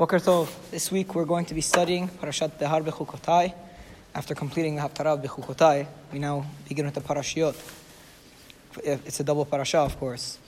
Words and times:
Boker 0.00 0.18
Tov. 0.18 0.48
This 0.70 0.90
week 0.90 1.14
we're 1.14 1.26
going 1.26 1.44
to 1.44 1.52
be 1.52 1.60
studying 1.60 2.08
Parashat 2.08 2.58
Behar 2.58 2.80
Bechukotai. 2.80 3.52
After 4.14 4.34
completing 4.34 4.76
the 4.76 4.80
Haftarah 4.80 5.22
Bechukotai, 5.22 5.86
we 6.10 6.18
now 6.18 6.46
begin 6.66 6.86
with 6.86 6.94
the 6.94 7.02
Parashiot. 7.02 7.54
It's 8.82 9.20
a 9.20 9.24
double 9.24 9.44
parasha, 9.44 9.80
of 9.80 9.98
course. 9.98 10.38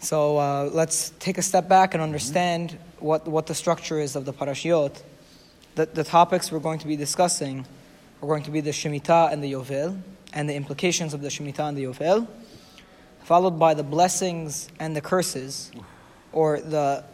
So 0.00 0.38
uh, 0.38 0.70
let's 0.72 1.10
take 1.18 1.36
a 1.36 1.42
step 1.42 1.68
back 1.68 1.92
and 1.92 2.02
understand 2.02 2.78
what, 3.00 3.28
what 3.28 3.48
the 3.48 3.54
structure 3.54 4.00
is 4.00 4.16
of 4.16 4.24
the 4.24 4.32
Parashiot. 4.32 5.02
The, 5.74 5.84
the 5.84 6.04
topics 6.04 6.50
we're 6.50 6.60
going 6.60 6.78
to 6.78 6.86
be 6.86 6.96
discussing 6.96 7.66
are 8.22 8.26
going 8.26 8.44
to 8.44 8.50
be 8.50 8.62
the 8.62 8.70
Shemitah 8.70 9.30
and 9.30 9.44
the 9.44 9.52
Yovel, 9.52 10.00
and 10.32 10.48
the 10.48 10.54
implications 10.54 11.12
of 11.12 11.20
the 11.20 11.28
Shemitah 11.28 11.68
and 11.68 11.76
the 11.76 11.84
Yovel, 11.84 12.28
followed 13.24 13.58
by 13.58 13.74
the 13.74 13.84
blessings 13.84 14.70
and 14.80 14.96
the 14.96 15.02
curses, 15.02 15.70
or 16.32 16.60
the, 16.60 17.04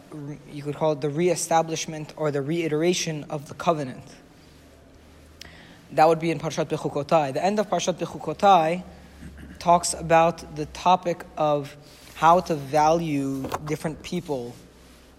you 0.51 0.63
could 0.63 0.75
call 0.75 0.93
it 0.93 1.01
the 1.01 1.09
re-establishment 1.09 2.13
or 2.17 2.31
the 2.31 2.41
reiteration 2.41 3.25
of 3.29 3.47
the 3.47 3.53
covenant. 3.53 4.03
That 5.91 6.07
would 6.07 6.19
be 6.19 6.31
in 6.31 6.39
Parshat 6.39 6.65
Bechukotai. 6.65 7.33
The 7.33 7.43
end 7.43 7.59
of 7.59 7.69
Parshat 7.69 7.95
Bechukotai 7.95 8.83
talks 9.59 9.93
about 9.93 10.55
the 10.55 10.65
topic 10.67 11.25
of 11.37 11.75
how 12.15 12.39
to 12.39 12.55
value 12.55 13.49
different 13.65 14.01
people 14.01 14.55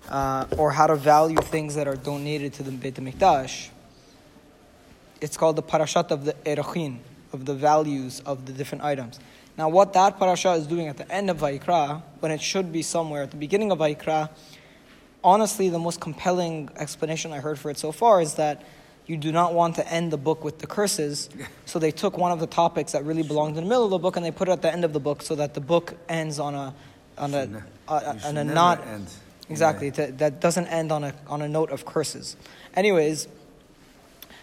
uh, 0.08 0.46
or 0.56 0.70
how 0.72 0.86
to 0.86 0.96
value 0.96 1.36
things 1.36 1.74
that 1.74 1.86
are 1.86 1.96
donated 1.96 2.52
to 2.54 2.62
the 2.62 2.70
Beit 2.70 2.94
HaMikdash. 2.94 3.68
It's 5.20 5.36
called 5.36 5.56
the 5.56 5.62
Parashat 5.62 6.10
of 6.10 6.24
the 6.24 6.32
Erochin, 6.44 6.98
of 7.32 7.44
the 7.44 7.54
values 7.54 8.20
of 8.26 8.46
the 8.46 8.52
different 8.52 8.82
items. 8.82 9.20
Now, 9.56 9.68
what 9.68 9.92
that 9.92 10.18
parasha 10.18 10.52
is 10.52 10.66
doing 10.66 10.88
at 10.88 10.96
the 10.96 11.10
end 11.12 11.28
of 11.28 11.38
Vayikra, 11.38 12.02
when 12.20 12.32
it 12.32 12.40
should 12.40 12.72
be 12.72 12.82
somewhere 12.82 13.22
at 13.22 13.30
the 13.30 13.36
beginning 13.36 13.70
of 13.70 13.78
Vayikra, 13.78 14.30
honestly, 15.24 15.68
the 15.68 15.78
most 15.78 16.00
compelling 16.00 16.68
explanation 16.76 17.32
I 17.32 17.40
heard 17.40 17.58
for 17.58 17.70
it 17.70 17.78
so 17.78 17.92
far 17.92 18.20
is 18.20 18.34
that 18.34 18.64
you 19.06 19.16
do 19.16 19.32
not 19.32 19.52
want 19.52 19.76
to 19.76 19.92
end 19.92 20.12
the 20.12 20.16
book 20.16 20.44
with 20.44 20.58
the 20.58 20.66
curses. 20.66 21.28
So 21.64 21.78
they 21.78 21.90
took 21.90 22.18
one 22.18 22.32
of 22.32 22.38
the 22.40 22.46
topics 22.46 22.92
that 22.92 23.04
really 23.06 23.22
belonged 23.22 23.56
in 23.56 23.64
the 23.64 23.68
middle 23.68 23.84
of 23.86 23.90
the 23.90 23.98
book 23.98 24.16
and 24.16 24.26
they 24.26 24.30
put 24.30 24.48
it 24.48 24.52
at 24.52 24.60
the 24.60 24.70
end 24.70 24.84
of 24.84 24.92
the 24.92 25.00
book 25.00 25.22
so 25.22 25.34
that 25.36 25.54
the 25.54 25.60
book 25.60 25.94
ends 26.06 26.38
on 26.38 26.54
a 26.54 26.74
on 27.16 27.32
a, 27.32 27.64
uh, 27.88 28.14
on 28.24 28.36
a 28.36 28.44
not 28.44 28.86
end. 28.86 29.06
exactly 29.48 29.86
Yeah. 29.86 30.06
to, 30.06 30.12
that 30.12 30.40
doesn't 30.40 30.66
end 30.66 30.92
on 30.92 31.02
a 31.04 31.14
on 31.28 31.40
a 31.40 31.48
note 31.48 31.70
of 31.70 31.86
curses. 31.86 32.36
Anyways, 32.74 33.26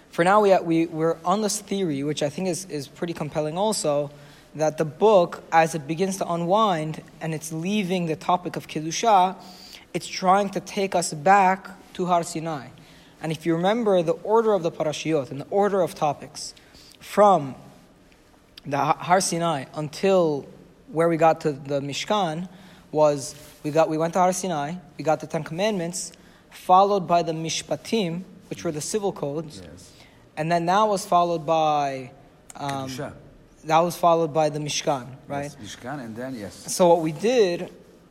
for 0.09 0.23
now 0.23 0.41
we 0.41 0.57
we 0.59 0.85
we're 0.87 1.17
on 1.23 1.41
this 1.43 1.61
theory, 1.61 2.01
which 2.03 2.23
I 2.23 2.29
think 2.29 2.47
is 2.47 2.65
is 2.65 2.87
pretty 2.87 3.13
compelling 3.13 3.57
also. 3.59 4.09
That 4.55 4.79
the 4.79 4.85
book, 4.85 5.43
as 5.51 5.75
it 5.75 5.85
begins 5.85 6.17
to 6.17 6.25
unwind 6.27 7.03
and 7.21 7.35
it's 7.35 7.53
leaving 7.53 8.07
the 8.07 8.15
topic 8.15 8.55
of 8.55 8.65
Kedusha, 8.67 9.35
it's 9.93 10.07
trying 10.07 10.49
to 10.51 10.59
take 10.59 10.95
us 10.95 11.13
back 11.13 11.67
to 11.93 12.05
Har 12.05 12.23
Sinai. 12.23 12.67
And 13.21 13.31
if 13.31 13.45
you 13.45 13.55
remember 13.55 14.01
the 14.01 14.13
order 14.23 14.53
of 14.53 14.63
the 14.63 14.71
parashiot 14.71 15.31
and 15.31 15.41
the 15.41 15.47
order 15.49 15.81
of 15.81 15.93
topics 15.95 16.53
from 16.99 17.55
the 18.65 18.77
Har 18.77 19.19
Sinai 19.21 19.65
until 19.73 20.47
where 20.91 21.09
we 21.09 21.17
got 21.17 21.41
to 21.41 21.51
the 21.51 21.81
Mishkan 21.81 22.47
was 22.91 23.35
we 23.63 23.71
got 23.71 23.89
we 23.89 23.97
went 23.97 24.13
to 24.13 24.19
Har 24.19 24.33
Sinai, 24.33 24.75
we 24.97 25.03
got 25.03 25.19
the 25.19 25.27
Ten 25.27 25.43
Commandments, 25.43 26.11
followed 26.51 27.07
by 27.07 27.21
the 27.23 27.31
Mishpatim, 27.33 28.23
which 28.49 28.63
were 28.63 28.71
the 28.71 28.81
civil 28.81 29.11
codes, 29.11 29.61
Yes. 29.63 29.91
and 30.37 30.51
then 30.51 30.65
that 30.65 30.83
was 30.83 31.05
followed 31.05 31.45
by 31.45 32.11
um, 32.55 32.89
that 33.65 33.79
was 33.79 33.95
followed 33.95 34.33
by 34.33 34.49
the 34.49 34.59
Mishkan, 34.59 35.07
right? 35.27 35.53
Yes, 35.61 35.75
Mishkan, 35.75 35.99
and 36.03 36.15
then 36.15 36.33
yes. 36.35 36.55
So 36.73 36.87
what 36.87 37.01
we 37.01 37.11
did 37.11 37.69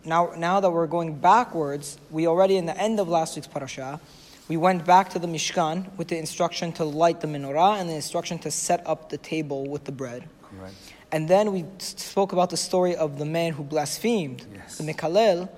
now, 0.08 0.32
now 0.36 0.60
that 0.60 0.70
we're 0.70 0.86
going 0.86 1.14
backwards, 1.14 1.98
we 2.10 2.26
already 2.26 2.56
in 2.56 2.66
the 2.66 2.76
end 2.76 2.98
of 2.98 3.08
last 3.08 3.36
week's 3.36 3.46
parasha, 3.46 4.00
we 4.48 4.56
went 4.56 4.84
back 4.86 5.10
to 5.10 5.18
the 5.18 5.26
Mishkan 5.26 5.94
with 5.96 6.08
the 6.08 6.18
instruction 6.18 6.72
to 6.72 6.84
light 6.84 7.20
the 7.20 7.26
menorah 7.28 7.78
and 7.78 7.88
the 7.88 7.94
instruction 7.94 8.38
to 8.40 8.50
set 8.50 8.84
up 8.86 9.10
the 9.10 9.18
table 9.18 9.66
with 9.66 9.84
the 9.84 9.92
bread. 9.92 10.24
Correct. 10.42 10.74
And 11.12 11.28
then 11.28 11.52
we 11.52 11.64
spoke 11.78 12.32
about 12.32 12.50
the 12.50 12.56
story 12.56 12.96
of 12.96 13.18
the 13.18 13.24
man 13.24 13.52
who 13.52 13.62
blasphemed, 13.62 14.46
Yes. 14.52 14.78
the 14.78 14.84
Mikalel, 14.84 15.48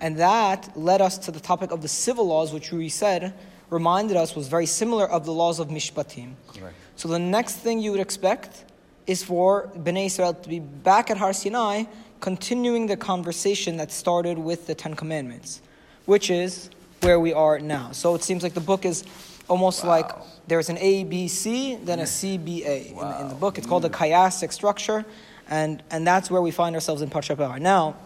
and 0.00 0.16
that 0.18 0.74
led 0.76 1.00
us 1.02 1.18
to 1.18 1.30
the 1.30 1.40
topic 1.40 1.70
of 1.70 1.82
the 1.82 1.88
civil 1.88 2.26
laws, 2.26 2.52
which 2.52 2.72
we 2.72 2.88
said 2.88 3.34
reminded 3.68 4.16
us 4.16 4.34
was 4.34 4.48
very 4.48 4.66
similar 4.66 5.08
of 5.08 5.24
the 5.24 5.32
laws 5.32 5.58
of 5.58 5.68
Mishpatim. 5.68 6.32
Correct. 6.48 6.74
So 6.96 7.08
the 7.08 7.18
next 7.18 7.56
thing 7.56 7.80
you 7.80 7.92
would 7.92 8.00
expect 8.00 8.64
is 9.06 9.22
for 9.22 9.70
Bnei 9.76 10.06
Israel 10.06 10.34
to 10.34 10.48
be 10.48 10.60
back 10.60 11.10
at 11.10 11.16
Har 11.18 11.32
Sinai, 11.32 11.84
continuing 12.20 12.86
the 12.86 12.96
conversation 12.96 13.76
that 13.78 13.90
started 13.90 14.38
with 14.38 14.66
the 14.66 14.74
Ten 14.74 14.94
Commandments, 14.94 15.60
which 16.06 16.30
is 16.30 16.70
where 17.00 17.18
we 17.18 17.32
are 17.32 17.58
now. 17.58 17.92
So 17.92 18.14
it 18.14 18.22
seems 18.22 18.42
like 18.42 18.54
the 18.54 18.60
book 18.60 18.84
is 18.84 19.04
almost 19.48 19.82
Wow. 19.82 19.90
like 19.90 20.10
there's 20.46 20.68
an 20.68 20.78
A, 20.78 21.04
B, 21.04 21.28
C, 21.28 21.76
then 21.76 21.98
a 21.98 22.06
C, 22.06 22.38
B, 22.38 22.64
A 22.64 22.88
in, 22.88 22.96
the, 22.96 23.20
in 23.22 23.28
the 23.28 23.34
book. 23.34 23.58
It's 23.58 23.66
called 23.66 23.82
the 23.82 23.90
chiastic 23.90 24.52
structure, 24.52 25.04
and, 25.48 25.82
and 25.90 26.06
that's 26.06 26.30
where 26.30 26.42
we 26.42 26.50
find 26.50 26.74
ourselves 26.74 27.02
in 27.02 27.10
Parashat 27.10 27.36
Behar. 27.36 27.58
Now, 27.58 27.96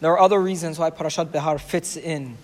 there 0.00 0.12
are 0.12 0.20
other 0.20 0.40
reasons 0.40 0.78
why 0.78 0.90
Parashat 0.90 1.32
Behar 1.32 1.58
fits 1.58 1.96
in 1.96 2.36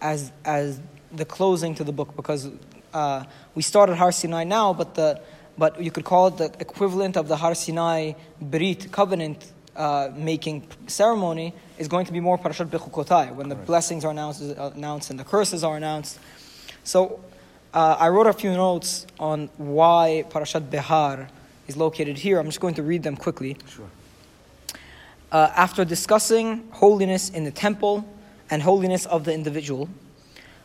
as, 0.00 0.32
as 0.44 0.80
the 1.12 1.24
closing 1.24 1.74
to 1.76 1.84
the 1.84 1.92
book 1.92 2.14
because 2.16 2.48
uh, 2.92 3.24
we 3.54 3.62
started 3.62 3.96
Har 3.96 4.12
Sinai 4.12 4.44
now, 4.44 4.72
but, 4.72 4.94
the, 4.94 5.20
but 5.58 5.82
you 5.82 5.90
could 5.90 6.04
call 6.04 6.28
it 6.28 6.36
the 6.36 6.52
equivalent 6.60 7.16
of 7.16 7.28
the 7.28 7.36
Har 7.36 7.54
Sinai 7.54 8.12
Brit 8.40 8.90
covenant 8.92 9.52
uh, 9.76 10.10
making 10.14 10.66
ceremony 10.86 11.54
is 11.78 11.88
going 11.88 12.06
to 12.06 12.12
be 12.12 12.20
more 12.20 12.38
Parashat 12.38 12.66
Bechukotai 12.66 13.34
when 13.34 13.48
the 13.48 13.54
blessings 13.54 14.04
are 14.04 14.10
announced, 14.10 14.42
announced 14.42 15.10
and 15.10 15.18
the 15.18 15.24
curses 15.24 15.64
are 15.64 15.76
announced. 15.76 16.18
So 16.84 17.20
uh, 17.72 17.96
I 17.98 18.08
wrote 18.08 18.26
a 18.26 18.32
few 18.32 18.52
notes 18.52 19.06
on 19.18 19.48
why 19.56 20.24
Parashat 20.30 20.70
Behar 20.70 21.28
is 21.68 21.76
located 21.76 22.18
here. 22.18 22.38
I'm 22.38 22.46
just 22.46 22.60
going 22.60 22.74
to 22.74 22.82
read 22.82 23.02
them 23.02 23.16
quickly 23.16 23.56
Sure. 23.68 23.86
uh, 25.32 25.52
after 25.54 25.84
discussing 25.84 26.68
holiness 26.72 27.30
in 27.30 27.44
the 27.44 27.50
temple 27.52 28.04
and 28.50 28.62
holiness 28.62 29.06
of 29.06 29.24
the 29.24 29.32
individual, 29.32 29.88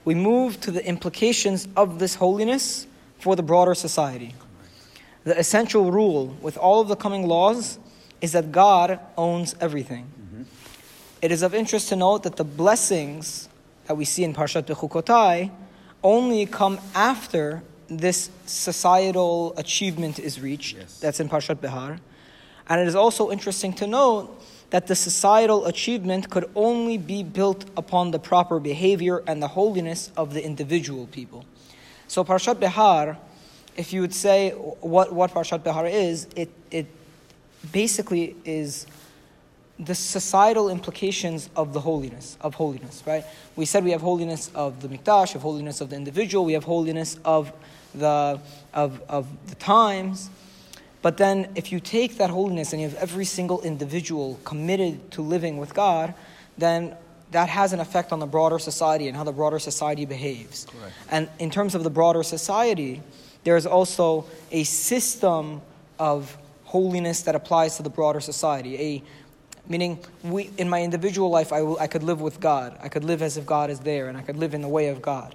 we 0.03 0.15
move 0.15 0.59
to 0.61 0.71
the 0.71 0.85
implications 0.85 1.67
of 1.75 1.99
this 1.99 2.15
holiness 2.15 2.87
for 3.19 3.35
the 3.35 3.43
broader 3.43 3.75
society. 3.75 4.33
The 5.23 5.37
essential 5.37 5.91
rule 5.91 6.35
with 6.41 6.57
all 6.57 6.81
of 6.81 6.87
the 6.87 6.95
coming 6.95 7.27
laws 7.27 7.79
is 8.25 8.31
that 8.31 8.51
God 8.51 8.99
owns 9.15 9.55
everything. 9.61 10.05
Mm-hmm. 10.05 10.43
It 11.21 11.31
is 11.31 11.43
of 11.43 11.53
interest 11.53 11.89
to 11.89 11.95
note 11.95 12.23
that 12.23 12.37
the 12.37 12.43
blessings 12.43 13.47
that 13.85 13.95
we 13.95 14.03
see 14.03 14.23
in 14.23 14.33
Parshat 14.33 14.63
Bechukotai 14.63 15.51
only 16.03 16.47
come 16.47 16.79
after 16.95 17.61
this 17.87 18.31
societal 18.47 19.53
achievement 19.57 20.17
is 20.17 20.41
reached. 20.41 20.75
Yes. 20.75 20.99
That's 20.99 21.19
in 21.19 21.29
Parshat 21.29 21.61
Behar. 21.61 21.99
And 22.67 22.81
it 22.81 22.87
is 22.87 22.95
also 22.95 23.29
interesting 23.29 23.73
to 23.73 23.85
note 23.85 24.43
that 24.71 24.87
the 24.87 24.95
societal 24.95 25.67
achievement 25.67 26.31
could 26.31 26.49
only 26.55 26.97
be 26.97 27.21
built 27.21 27.65
upon 27.77 28.09
the 28.09 28.17
proper 28.17 28.59
behavior 28.59 29.21
and 29.27 29.39
the 29.39 29.49
holiness 29.49 30.11
of 30.17 30.33
the 30.33 30.43
individual 30.43 31.05
people. 31.11 31.45
So 32.07 32.23
Parshat 32.23 32.59
Behar, 32.59 33.19
if 33.77 33.93
you 33.93 34.01
would 34.01 34.15
say 34.15 34.49
what, 34.49 35.13
what 35.13 35.29
Parshat 35.29 35.63
Behar 35.63 35.85
is, 35.85 36.27
it, 36.35 36.49
it 36.71 36.87
basically 37.71 38.35
is 38.45 38.87
the 39.77 39.95
societal 39.95 40.69
implications 40.69 41.49
of 41.55 41.73
the 41.73 41.81
holiness, 41.81 42.37
of 42.41 42.55
holiness, 42.55 43.03
right? 43.05 43.25
We 43.55 43.65
said 43.65 43.83
we 43.83 43.91
have 43.91 44.01
holiness 44.01 44.49
of 44.55 44.81
the 44.81 44.87
mikdash, 44.87 45.35
of 45.35 45.41
holiness 45.41 45.81
of 45.81 45.89
the 45.89 45.97
individual, 45.97 46.45
we 46.45 46.53
have 46.53 46.63
holiness 46.63 47.19
of 47.25 47.51
the, 47.93 48.39
of, 48.73 49.01
of 49.09 49.27
the 49.47 49.55
times. 49.55 50.29
But 51.01 51.17
then 51.17 51.49
if 51.55 51.71
you 51.71 51.79
take 51.79 52.17
that 52.17 52.29
holiness 52.29 52.73
and 52.73 52.81
you 52.81 52.89
have 52.89 52.97
every 52.97 53.25
single 53.25 53.61
individual 53.61 54.39
committed 54.43 55.11
to 55.11 55.21
living 55.21 55.57
with 55.57 55.73
God, 55.73 56.13
then 56.57 56.95
that 57.31 57.49
has 57.49 57.73
an 57.73 57.79
effect 57.79 58.11
on 58.11 58.19
the 58.19 58.25
broader 58.25 58.59
society 58.59 59.07
and 59.07 59.17
how 59.17 59.23
the 59.23 59.33
broader 59.33 59.59
society 59.59 60.05
behaves. 60.05 60.65
Correct. 60.65 60.93
And 61.11 61.29
in 61.37 61.49
terms 61.49 61.75
of 61.75 61.83
the 61.83 61.89
broader 61.89 62.23
society, 62.23 63.01
there 63.43 63.57
is 63.57 63.65
also 63.65 64.25
a 64.51 64.63
system 64.63 65.61
of 65.99 66.37
holiness 66.79 67.21
that 67.21 67.35
applies 67.35 67.77
to 67.77 67.83
the 67.83 67.89
broader 67.89 68.19
society. 68.19 68.73
A 68.87 69.03
meaning, 69.71 69.97
we, 70.23 70.41
in 70.57 70.67
my 70.75 70.81
individual 70.83 71.29
life, 71.29 71.53
I, 71.53 71.61
will, 71.61 71.79
I 71.79 71.87
could 71.87 72.03
live 72.03 72.19
with 72.27 72.37
God. 72.41 72.77
I 72.85 72.89
could 72.89 73.05
live 73.05 73.21
as 73.21 73.37
if 73.37 73.45
God 73.45 73.69
is 73.69 73.79
there, 73.79 74.05
and 74.09 74.17
I 74.17 74.23
could 74.27 74.37
live 74.43 74.53
in 74.53 74.61
the 74.61 74.67
way 74.77 74.87
of 74.89 75.01
God. 75.01 75.29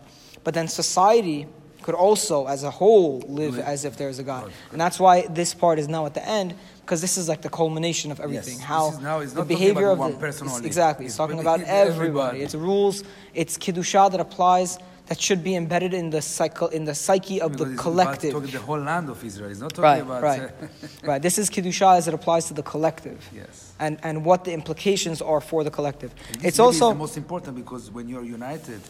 But 0.44 0.52
then 0.52 0.68
society 0.68 1.46
could 1.80 1.94
also, 1.94 2.46
as 2.46 2.62
a 2.62 2.70
whole, 2.70 3.20
live 3.40 3.56
Live. 3.56 3.64
as 3.72 3.86
if 3.86 3.96
there 3.96 4.10
is 4.10 4.18
a 4.18 4.22
God. 4.22 4.52
And 4.72 4.78
that's 4.78 5.00
why 5.00 5.26
this 5.40 5.54
part 5.54 5.78
is 5.78 5.88
now 5.88 6.04
at 6.04 6.12
the 6.12 6.26
end, 6.40 6.54
because 6.82 7.00
this 7.00 7.16
is 7.16 7.26
like 7.26 7.40
the 7.40 7.48
culmination 7.48 8.10
of 8.12 8.20
everything. 8.20 8.58
Yes. 8.58 8.66
How 8.74 8.88
is 8.90 9.34
now- 9.34 9.40
the 9.42 9.44
behavior 9.56 9.88
of 9.94 9.98
one 9.98 10.12
the, 10.12 10.18
person 10.18 10.46
it's- 10.46 10.62
exactly. 10.70 11.06
It's 11.06 11.14
It's 11.14 11.16
talking 11.22 11.40
about 11.40 11.60
everybody. 11.60 11.94
everybody. 11.94 12.38
It's 12.42 12.54
rules. 12.54 13.02
It's 13.32 13.56
kiddusha 13.56 14.10
that 14.12 14.20
applies 14.20 14.78
that 15.10 15.20
should 15.20 15.42
be 15.42 15.56
embedded 15.56 15.92
in 15.92 16.08
the 16.10 16.22
cycle 16.22 16.68
in 16.68 16.84
the 16.84 16.94
psyche 16.94 17.40
of 17.40 17.50
Because 17.50 17.72
the 17.72 17.76
collective. 17.76 18.30
About 18.30 18.42
talking 18.42 18.52
the 18.52 18.64
whole 18.64 18.78
land 18.78 19.10
of 19.10 19.22
Israel. 19.24 19.50
It's 19.50 19.58
not 19.58 19.70
talking 19.70 19.82
Right, 19.82 20.02
about. 20.02 20.22
right, 20.22 20.42
uh, 20.42 20.66
right. 21.02 21.20
This 21.20 21.36
is 21.36 21.50
kedusha 21.54 21.96
as 21.98 22.06
it 22.06 22.14
applies 22.14 22.46
to 22.46 22.54
the 22.54 22.62
collective, 22.62 23.18
yes. 23.34 23.72
and 23.80 23.98
and 24.04 24.24
what 24.24 24.44
the 24.44 24.52
implications 24.52 25.20
are 25.20 25.40
for 25.40 25.64
the 25.64 25.70
collective. 25.70 26.14
It's 26.44 26.60
also 26.60 26.90
the 26.90 26.94
most 26.94 27.16
important 27.16 27.56
because 27.56 27.90
when 27.90 28.08
you're 28.08 28.22
united, 28.22 28.80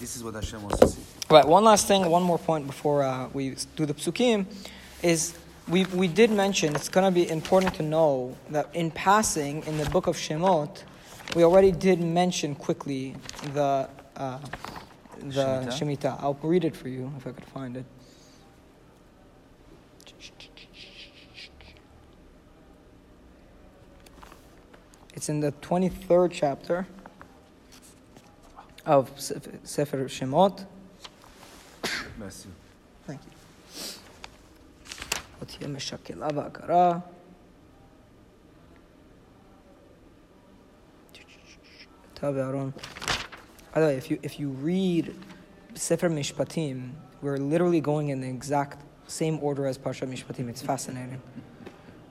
this 0.00 0.16
is 0.16 0.24
what 0.24 0.32
Hashem 0.34 0.62
wants 0.62 0.78
to 0.80 0.88
see. 0.88 1.02
Right. 1.28 1.46
One 1.46 1.64
last 1.64 1.86
thing, 1.86 2.08
one 2.08 2.22
more 2.22 2.38
point 2.38 2.66
before 2.66 3.02
uh, 3.02 3.28
we 3.34 3.56
do 3.76 3.84
the 3.84 3.92
psukim, 3.92 4.46
is 5.02 5.34
we 5.68 5.84
we 6.02 6.08
did 6.08 6.30
mention 6.30 6.74
it's 6.74 6.88
going 6.88 7.04
to 7.04 7.14
be 7.14 7.28
important 7.28 7.74
to 7.74 7.82
know 7.82 8.34
that 8.48 8.74
in 8.74 8.90
passing 8.90 9.62
in 9.66 9.76
the 9.76 9.84
book 9.90 10.06
of 10.06 10.16
Shemot, 10.16 10.84
we 11.36 11.44
already 11.44 11.72
did 11.72 12.00
mention 12.00 12.54
quickly 12.54 13.16
the 13.52 13.90
uh, 14.16 14.38
the 15.21 15.25
Shemitah? 15.25 15.67
Shemitah. 15.97 16.23
I'll 16.23 16.37
read 16.41 16.65
it 16.65 16.75
for 16.75 16.89
you 16.89 17.11
if 17.17 17.25
I 17.27 17.31
could 17.31 17.45
find 17.45 17.77
it. 17.77 17.85
It's 25.13 25.29
in 25.29 25.39
the 25.39 25.51
23rd 25.51 26.31
chapter 26.31 26.87
of 28.85 29.11
Sef- 29.19 29.47
Sefer 29.63 30.05
Shemot. 30.05 30.65
Bless 32.17 32.45
you. 32.45 32.51
Thank 33.05 33.21
you. 33.25 33.31
אותי 35.41 35.67
משקלה 35.67 36.27
והכרה. 36.35 36.99
אתה 42.13 42.31
ואהרון. 42.35 42.71
By 43.72 43.80
the 43.80 43.86
way, 43.86 43.96
if 43.96 44.10
you, 44.10 44.18
if 44.22 44.38
you 44.38 44.48
read 44.48 45.14
Sefer 45.74 46.10
Mishpatim, 46.10 46.90
we're 47.22 47.38
literally 47.38 47.80
going 47.80 48.08
in 48.08 48.20
the 48.20 48.28
exact 48.28 48.82
same 49.06 49.38
order 49.42 49.66
as 49.66 49.78
Parshat 49.78 50.08
Mishpatim. 50.08 50.48
It's 50.48 50.62
fascinating. 50.62 51.20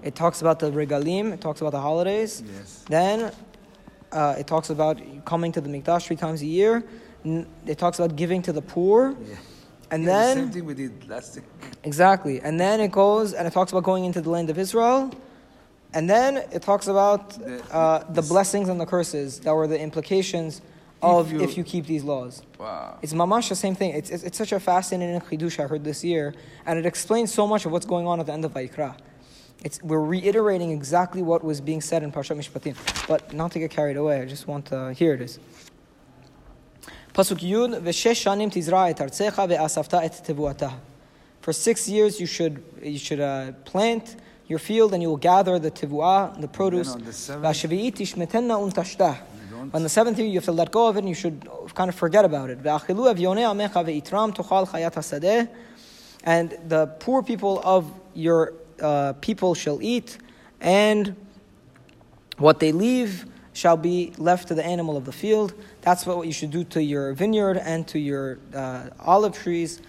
It 0.01 0.15
talks 0.15 0.41
about 0.41 0.59
the 0.59 0.71
regalim, 0.71 1.31
it 1.31 1.41
talks 1.41 1.61
about 1.61 1.71
the 1.73 1.79
holidays. 1.81 2.41
Yes. 2.55 2.83
Then 2.89 3.31
uh, 4.11 4.35
it 4.39 4.47
talks 4.47 4.71
about 4.71 4.99
coming 5.25 5.51
to 5.51 5.61
the 5.61 5.69
Mikdash 5.69 6.07
three 6.07 6.15
times 6.15 6.41
a 6.41 6.45
year. 6.47 6.83
It 7.23 7.77
talks 7.77 7.99
about 7.99 8.15
giving 8.15 8.41
to 8.43 8.51
the 8.51 8.61
poor. 8.63 9.15
Yeah. 9.29 9.35
And 9.91 10.03
Yeah, 10.03 10.09
then 10.09 10.37
the 10.37 10.43
same 10.45 10.51
thing 10.53 10.65
we 10.65 10.73
did 10.73 11.07
last 11.07 11.35
thing. 11.35 11.43
Exactly. 11.83 12.39
And 12.41 12.59
then 12.59 12.79
it 12.79 12.91
goes 12.91 13.33
and 13.33 13.47
it 13.47 13.51
talks 13.53 13.71
about 13.71 13.83
going 13.83 14.05
into 14.05 14.21
the 14.21 14.29
land 14.31 14.49
of 14.49 14.57
Israel. 14.57 15.11
And 15.93 16.09
then 16.09 16.37
it 16.37 16.61
talks 16.63 16.87
about 16.87 17.31
The- 17.31 17.61
uh, 17.75 17.99
the 18.05 18.21
this- 18.21 18.29
blessings 18.29 18.69
and 18.69 18.79
the 18.81 18.85
curses 18.87 19.39
that 19.41 19.53
were 19.53 19.67
the 19.67 19.79
implications 19.79 20.61
of 21.01 21.31
you- 21.31 21.42
if 21.42 21.57
you 21.57 21.63
keep 21.63 21.86
these 21.86 22.03
laws. 22.03 22.42
Wow. 22.59 22.98
It's 23.01 23.13
mamash 23.13 23.50
the 23.50 23.56
same 23.56 23.75
thing. 23.75 23.92
It's, 23.92 24.09
it's, 24.09 24.24
it's 24.24 24.38
such 24.38 24.51
a 24.51 24.59
fascinating 24.59 25.19
chidush 25.21 25.63
I 25.63 25.68
heard 25.68 25.83
this 25.83 26.03
year, 26.03 26.33
and 26.65 26.77
it 26.77 26.86
explains 26.86 27.33
so 27.33 27.48
much 27.48 27.65
of 27.65 27.71
what's 27.71 27.86
going 27.86 28.07
on 28.07 28.19
at 28.19 28.25
the 28.27 28.33
end 28.33 28.45
of 28.45 28.53
Vayikra. 28.53 28.95
It's, 29.63 29.81
we're 29.83 30.00
reiterating 30.00 30.71
exactly 30.71 31.21
what 31.21 31.44
was 31.44 31.62
being 31.62 31.81
said 31.81 32.01
in 32.03 32.12
Parshat 32.12 32.36
Mishpatim. 32.38 32.75
But 33.07 33.31
not 33.33 33.51
to 33.51 33.59
get 33.59 33.69
carried 33.71 33.98
away, 33.98 34.21
I 34.21 34.25
just 34.25 34.48
want 34.48 34.65
to, 34.68 34.94
here 34.94 35.13
it 35.13 35.21
is. 35.21 35.39
Pasuk 37.13 37.39
Yud, 37.39 37.81
V'shesh 37.81 38.24
shanim 38.24 38.51
tizra 38.51 38.89
et 38.89 38.97
artzecha 38.97 39.47
ve'asafta 39.47 40.01
et 40.04 40.21
tevuatah. 40.25 40.74
For 41.42 41.54
six 41.54 41.88
years 41.89 42.19
you 42.19 42.25
should, 42.25 42.63
you 42.81 42.97
should 42.97 43.19
uh, 43.19 43.51
plant 43.65 44.15
your 44.47 44.59
field 44.59 44.94
and 44.94 45.01
you 45.04 45.09
will 45.09 45.18
gather 45.18 45.59
the 45.59 45.71
tevuah, 45.71 46.39
the 46.39 46.47
produce. 46.47 46.94
On 49.73 49.83
the 49.83 49.89
seventh- 49.89 50.17
year, 50.17 50.27
you 50.27 50.35
have 50.35 50.45
to 50.45 50.51
let 50.51 50.71
go 50.71 50.87
of 50.87 50.95
it 50.95 50.99
and 50.99 51.09
you 51.09 51.15
should 51.15 51.47
kind 51.75 51.89
of 51.89 51.95
forget 51.95 52.25
about 52.25 52.49
it. 52.49 52.59
And 56.23 56.57
the 56.67 56.87
poor 56.99 57.23
people 57.23 57.61
of 57.63 57.91
your 58.13 58.53
uh, 58.81 59.13
people 59.21 59.55
shall 59.55 59.81
eat, 59.81 60.17
and 60.59 61.15
what 62.37 62.59
they 62.59 62.71
leave 62.71 63.25
shall 63.53 63.77
be 63.77 64.13
left 64.17 64.47
to 64.47 64.55
the 64.55 64.65
animal 64.65 64.97
of 64.97 65.05
the 65.05 65.11
field. 65.11 65.53
That's 65.81 66.05
what 66.05 66.25
you 66.25 66.33
should 66.33 66.51
do 66.51 66.63
to 66.65 66.81
your 66.81 67.13
vineyard 67.13 67.57
and 67.57 67.87
to 67.87 67.99
your 67.99 68.39
uh, 68.53 68.89
olive 68.99 69.33
trees. 69.33 69.81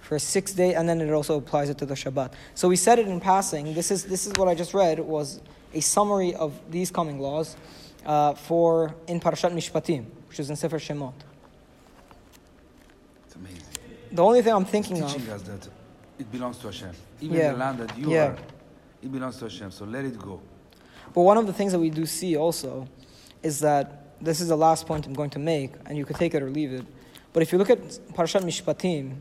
For 0.00 0.18
six 0.18 0.52
days, 0.52 0.74
and 0.74 0.88
then 0.88 1.00
it 1.00 1.10
also 1.12 1.36
applies 1.36 1.68
it 1.68 1.78
to 1.78 1.86
the 1.86 1.94
Shabbat. 1.94 2.32
So 2.54 2.68
we 2.68 2.76
said 2.76 2.98
it 2.98 3.08
in 3.08 3.20
passing. 3.20 3.74
This 3.74 3.90
is 3.90 4.04
this 4.04 4.26
is 4.26 4.32
what 4.36 4.48
I 4.48 4.54
just 4.54 4.72
read 4.72 4.98
was 5.00 5.40
a 5.74 5.80
summary 5.80 6.34
of 6.34 6.52
these 6.70 6.90
coming 6.90 7.18
laws 7.18 7.56
uh, 8.06 8.34
for 8.34 8.94
in 9.06 9.20
Parashat 9.20 9.52
Mishpatim, 9.52 10.04
which 10.28 10.40
is 10.40 10.50
in 10.50 10.56
Sefer 10.56 10.78
Shemot. 10.78 11.12
It's 13.26 13.36
amazing. 13.36 13.62
The 14.12 14.22
only 14.22 14.42
thing 14.42 14.54
I'm 14.54 14.64
thinking 14.64 15.02
of 15.02 15.12
Teaching 15.12 15.30
us 15.30 15.42
that 15.42 15.68
it 16.18 16.30
belongs 16.32 16.58
to 16.58 16.68
Hashem. 16.68 16.90
Even 17.20 17.36
Yeah. 17.36 17.52
the 17.52 17.58
land 17.58 17.78
that 17.78 17.98
you 17.98 18.10
Yeah. 18.10 18.26
are, 18.26 18.36
it 19.02 19.12
belongs 19.12 19.36
to 19.38 19.44
Hashem. 19.44 19.70
So 19.70 19.84
let 19.84 20.04
it 20.04 20.18
go. 20.18 20.40
But 21.14 21.22
one 21.22 21.36
of 21.36 21.46
the 21.46 21.52
things 21.52 21.72
that 21.72 21.78
we 21.78 21.90
do 21.90 22.06
see 22.06 22.36
also 22.36 22.88
is 23.42 23.60
that 23.60 24.04
this 24.20 24.40
is 24.40 24.48
the 24.48 24.56
last 24.56 24.86
point 24.86 25.06
I'm 25.06 25.14
going 25.14 25.30
to 25.30 25.38
make, 25.38 25.72
and 25.86 25.96
you 25.96 26.04
could 26.04 26.16
take 26.16 26.34
it 26.34 26.42
or 26.42 26.50
leave 26.50 26.72
it. 26.72 26.84
But 27.32 27.42
if 27.42 27.52
you 27.52 27.58
look 27.58 27.70
at 27.70 27.78
Parashat 28.14 28.42
Mishpatim 28.42 29.14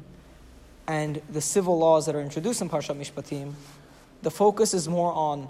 and 0.87 1.21
the 1.29 1.41
civil 1.41 1.77
laws 1.77 2.05
that 2.05 2.15
are 2.15 2.21
introduced 2.21 2.61
in 2.61 2.69
Parashat 2.69 2.97
Mishpatim, 2.97 3.53
the 4.21 4.31
focus 4.31 4.73
is 4.73 4.87
more 4.87 5.11
on 5.11 5.49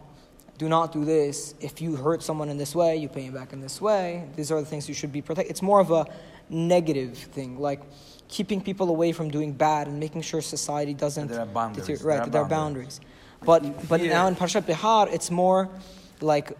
do 0.58 0.68
not 0.68 0.92
do 0.92 1.06
this. 1.06 1.54
If 1.60 1.82
you 1.82 1.96
hurt 1.96 2.24
someone 2.24 2.50
in 2.50 2.58
this 2.58 2.74
way, 2.76 2.98
you 2.98 3.08
pay 3.08 3.22
him 3.24 3.34
back 3.34 3.54
in 3.54 3.62
this 3.62 3.80
way. 3.80 4.28
These 4.36 4.52
are 4.52 4.60
the 4.60 4.66
things 4.66 4.88
you 4.90 4.96
should 4.96 5.12
be 5.12 5.22
protected. 5.22 5.52
It's 5.52 5.62
more 5.62 5.80
of 5.80 5.92
a 5.92 6.06
negative 6.50 7.18
thing, 7.18 7.60
like 7.60 7.82
keeping 8.28 8.62
people 8.62 8.90
away 8.90 9.12
from 9.12 9.30
doing 9.30 9.52
bad 9.54 9.88
and 9.88 10.00
making 10.00 10.22
sure 10.22 10.42
society 10.42 10.94
doesn't 10.94 11.28
There 11.28 11.40
are 11.42 11.46
boundaries. 11.46 11.86
deteriorate. 11.88 12.02
There 12.02 12.10
Right, 12.20 12.28
are 12.28 12.32
there 12.32 12.42
are 12.42 12.46
boundaries. 12.50 13.00
boundaries. 13.00 13.80
But 13.80 13.88
but 13.88 14.02
now 14.02 14.28
in 14.28 14.36
Parshat 14.36 14.66
Behar, 14.66 15.08
it's 15.10 15.30
more 15.30 15.70
like 16.22 16.52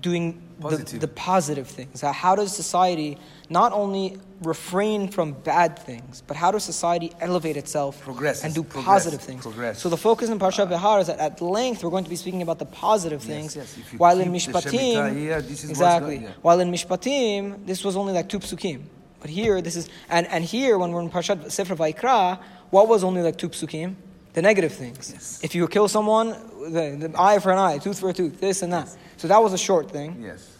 doing 0.00 0.40
the, 0.58 0.62
Positive. 0.62 1.00
the 1.00 1.08
positive 1.08 1.68
things. 1.68 2.00
How- 2.00 2.34
does 2.34 2.54
society 2.54 3.16
not 3.48 3.72
only 3.72 4.18
refrain 4.42 5.08
from 5.08 5.32
bad 5.32 5.78
things, 5.78 6.22
but 6.26 6.36
how 6.36 6.50
does 6.50 6.64
society 6.64 7.12
elevate 7.20 7.56
itself 7.56 8.00
Progress, 8.02 8.44
and 8.44 8.54
do 8.54 8.62
progress, 8.62 8.84
positive 8.84 9.20
things? 9.20 9.42
progress. 9.42 9.80
So 9.80 9.88
the 9.88 9.96
focus 9.96 10.30
in 10.30 10.38
Parshat 10.38 10.68
Behar 10.68 11.00
is 11.00 11.06
that 11.06 11.18
at 11.18 11.40
length 11.40 11.82
we're 11.84 11.90
going 11.90 12.04
to 12.04 12.10
be 12.10 12.16
speaking 12.16 12.42
about 12.42 12.58
the 12.58 12.66
positive 12.66 13.24
Yes, 13.24 13.54
things, 13.54 13.56
yes. 13.56 13.76
While 13.96 14.18
in 14.20 14.32
Mishpatim, 14.32 15.16
here, 15.16 15.38
exactly. 15.38 16.18
While 16.42 16.60
in 16.60 16.70
Mishpatim, 16.72 17.64
this 17.66 17.84
was 17.84 17.96
only 17.96 18.12
like 18.12 18.28
two 18.28 18.40
psukim. 18.40 18.82
But 19.20 19.30
here, 19.30 19.60
this 19.60 19.76
is 19.76 19.88
and, 20.08 20.26
and 20.28 20.44
here 20.44 20.78
when 20.78 20.92
we're 20.92 21.00
in 21.02 21.10
Parshat 21.10 21.50
Sefer 21.50 21.74
Vaikra, 21.76 22.38
what 22.70 22.88
was 22.88 23.02
only 23.04 23.22
like 23.22 23.36
two 23.36 23.48
psukim? 23.48 23.94
The 24.34 24.42
negative 24.42 24.72
things. 24.72 25.10
Yes. 25.12 25.40
If 25.42 25.54
you 25.54 25.66
kill 25.66 25.88
someone, 25.88 26.28
the, 26.72 27.08
the 27.08 27.12
eye 27.18 27.38
for 27.40 27.50
an 27.50 27.58
eye, 27.58 27.78
tooth 27.78 27.98
for 27.98 28.10
a 28.10 28.12
tooth, 28.12 28.40
this 28.40 28.62
and 28.62 28.72
that. 28.72 28.94
So 29.18 29.28
that 29.28 29.42
was 29.42 29.52
a 29.52 29.58
short 29.58 29.90
thing. 29.90 30.22
Yes. 30.22 30.56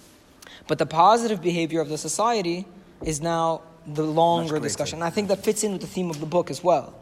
But 0.66 0.78
the 0.78 0.86
positive 0.86 1.40
behavior 1.40 1.80
of 1.80 1.88
the 1.88 1.96
society 1.96 2.66
is 3.02 3.20
now 3.20 3.62
the 3.86 4.02
longer 4.02 4.60
discussion. 4.60 4.98
And 4.98 5.04
I 5.04 5.10
think 5.10 5.28
that 5.28 5.42
fits 5.42 5.64
in 5.64 5.72
with 5.72 5.80
the 5.80 5.86
theme 5.86 6.10
of 6.10 6.20
the 6.20 6.26
book 6.26 6.50
as 6.50 6.62
well. 6.62 6.94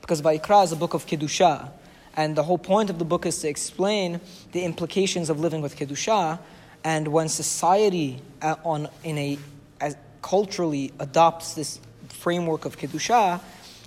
Because 0.00 0.22
Vaikra 0.22 0.64
is 0.64 0.72
a 0.72 0.76
book 0.76 0.94
of 0.94 1.06
Kedusha. 1.06 1.70
And 2.16 2.36
the 2.36 2.42
whole 2.42 2.58
point 2.58 2.88
of 2.88 2.98
the 2.98 3.04
book 3.04 3.26
is 3.26 3.38
to 3.40 3.48
explain 3.48 4.20
the 4.52 4.64
implications 4.64 5.28
of 5.28 5.40
living 5.40 5.60
with 5.60 5.76
Kedusha. 5.76 6.38
And 6.84 7.08
when 7.08 7.28
society 7.28 8.20
uh, 8.40 8.56
on, 8.64 8.88
in 9.04 9.18
a, 9.18 9.38
as 9.80 9.96
culturally 10.22 10.92
adopts 10.98 11.54
this 11.54 11.80
framework 12.08 12.64
of 12.64 12.78
Kedusha, 12.78 13.40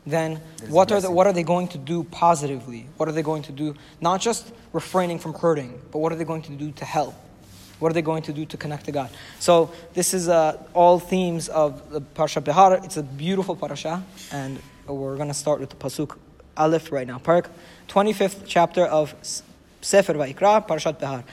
then 0.05 0.39
There's 0.57 0.71
what 0.71 0.91
are, 0.91 1.01
the, 1.01 1.11
what 1.11 1.27
are 1.27 1.33
they 1.33 1.43
going 1.43 1.67
to 1.69 1.77
do 1.77 2.03
positively? 2.03 2.87
What 2.97 3.09
are 3.09 3.11
they 3.11 3.23
going 3.23 3.43
to 3.43 3.51
do? 3.51 3.75
Not 4.01 4.21
just 4.21 4.51
refraining 4.71 5.19
from 5.19 5.33
hurting, 5.33 5.81
but 5.91 5.99
what 5.99 6.11
are 6.11 6.15
they 6.15 6.25
going 6.25 6.43
to 6.43 6.51
do 6.51 6.71
to 6.73 6.85
help? 6.85 7.15
What 7.79 7.89
are 7.89 7.93
they 7.93 8.01
going 8.01 8.23
to 8.23 8.33
do 8.33 8.45
to 8.45 8.57
connect 8.57 8.85
to 8.85 8.91
God? 8.91 9.09
So 9.39 9.71
this 9.93 10.13
is 10.13 10.29
uh, 10.29 10.57
all 10.73 10.99
themes 10.99 11.49
of 11.49 11.89
the 11.91 12.01
Parsha 12.01 12.43
Behar. 12.43 12.75
It's 12.83 12.97
a 12.97 13.03
beautiful 13.03 13.55
parasha, 13.55 14.03
and 14.31 14.61
we're 14.87 15.17
going 15.17 15.27
to 15.27 15.33
start 15.33 15.59
with 15.59 15.71
the 15.71 15.75
pasuk 15.75 16.17
Aleph 16.55 16.91
right 16.91 17.07
now. 17.07 17.17
Perek, 17.17 17.47
25th 17.89 18.43
chapter 18.45 18.85
of 18.85 19.13
Sefer 19.81 20.13
Vayikra, 20.13 20.65
Parashat 20.65 20.99
Behar. 20.99 21.23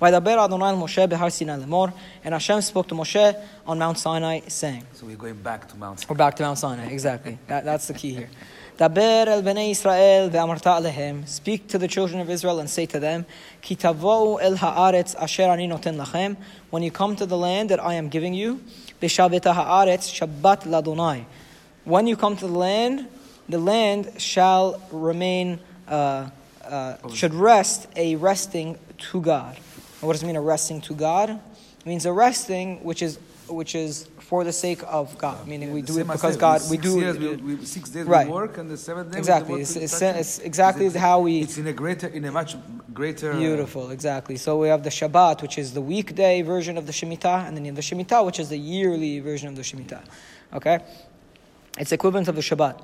Vaydaber 0.00 0.44
Adonai 0.44 0.74
Moshe 0.74 1.08
Behar 1.08 1.30
Sinai 1.30 1.56
lemor, 1.56 1.92
and 2.24 2.34
Hashem 2.34 2.60
spoke 2.62 2.88
to 2.88 2.94
Moshe 2.94 3.40
on 3.66 3.78
Mount 3.78 3.98
Sinai, 3.98 4.40
saying. 4.48 4.84
So 4.92 5.06
we're 5.06 5.16
going 5.16 5.36
back 5.36 5.68
to 5.68 5.76
Mount 5.76 6.00
Sinai. 6.00 6.10
We're 6.10 6.16
back 6.16 6.36
to 6.36 6.42
Mount 6.42 6.58
Sinai, 6.58 6.86
exactly. 6.86 7.38
That, 7.46 7.64
that's 7.64 7.86
the 7.86 7.94
key 7.94 8.12
here. 8.12 8.28
Daber 8.76 9.28
el 9.28 9.42
bnei 9.42 9.70
Israel 9.70 10.30
ve'amarta 10.30 10.80
alehem. 10.80 11.28
Speak 11.28 11.68
to 11.68 11.78
the 11.78 11.86
children 11.86 12.20
of 12.20 12.28
Israel 12.28 12.58
and 12.58 12.68
say 12.68 12.86
to 12.86 12.98
them, 12.98 13.24
Ki 13.62 13.76
tavo'u 13.76 14.42
el 14.42 14.56
haaretz 14.56 15.14
asher 15.14 15.44
ani 15.44 15.68
noten 15.68 15.96
lachem. 15.96 16.36
When 16.70 16.82
you 16.82 16.90
come 16.90 17.14
to 17.14 17.24
the 17.24 17.36
land 17.36 17.70
that 17.70 17.78
I 17.78 17.94
am 17.94 18.08
giving 18.08 18.34
you, 18.34 18.60
b'shaveta 19.00 19.54
haaretz 19.54 20.10
shabbat 20.10 20.62
ladonai. 20.64 21.24
When 21.84 22.08
you 22.08 22.16
come 22.16 22.36
to 22.36 22.48
the 22.48 22.52
land, 22.52 23.06
the 23.48 23.58
land 23.58 24.10
shall 24.20 24.82
remain, 24.90 25.60
uh, 25.86 26.30
uh, 26.64 26.96
should 27.12 27.32
rest 27.32 27.86
a 27.94 28.16
resting 28.16 28.76
to 28.98 29.20
God. 29.20 29.56
What 30.04 30.12
does 30.12 30.22
it 30.22 30.26
mean, 30.26 30.36
arresting 30.36 30.80
to 30.82 30.94
God? 30.94 31.30
It 31.30 31.86
means 31.86 32.06
arresting, 32.06 32.82
which 32.84 33.02
is 33.02 33.18
which 33.48 33.74
is 33.74 34.08
for 34.20 34.42
the 34.42 34.52
sake 34.52 34.80
of 34.86 35.18
God, 35.18 35.46
meaning 35.46 35.72
we 35.74 35.82
do 35.82 35.98
it 35.98 36.06
because 36.06 36.36
God. 36.38 36.62
We 36.70 36.78
do 36.78 36.98
years, 36.98 37.18
we, 37.18 37.36
we, 37.36 37.64
six 37.64 37.90
days 37.90 38.06
Right. 38.06 38.26
we 38.26 38.32
work, 38.32 38.56
and 38.56 38.70
the 38.70 38.76
seventh 38.78 39.12
day 39.12 39.18
Exactly. 39.18 39.60
It's, 39.60 39.76
it's, 39.76 40.00
it's 40.00 40.38
exactly 40.38 40.86
It's- 40.86 41.00
how 41.00 41.20
we. 41.20 41.40
It's 41.42 41.58
in 41.58 41.66
a 41.66 41.72
greater, 41.72 42.06
in 42.06 42.24
a 42.24 42.32
much 42.32 42.56
greater. 42.94 43.34
Beautiful, 43.34 43.90
exactly. 43.90 44.36
So 44.36 44.58
we 44.58 44.68
have 44.68 44.82
the 44.82 44.88
Shabbat, 44.90 45.42
which 45.42 45.58
is 45.58 45.74
the 45.74 45.82
weekday 45.82 46.40
version 46.40 46.78
of 46.78 46.86
the 46.86 46.92
Shemitah, 46.92 47.46
and 47.46 47.54
then 47.54 47.66
you 47.66 47.72
have 47.72 47.76
the 47.76 47.82
Shemitah, 47.82 48.24
which 48.24 48.40
is 48.40 48.48
the 48.48 48.58
yearly 48.58 49.20
version 49.20 49.48
of 49.48 49.56
the 49.56 49.62
Shemitah. 49.62 50.02
Okay? 50.54 50.78
It's 51.78 51.92
equivalent 51.92 52.28
of 52.28 52.36
the 52.36 52.40
Shabbat. 52.42 52.80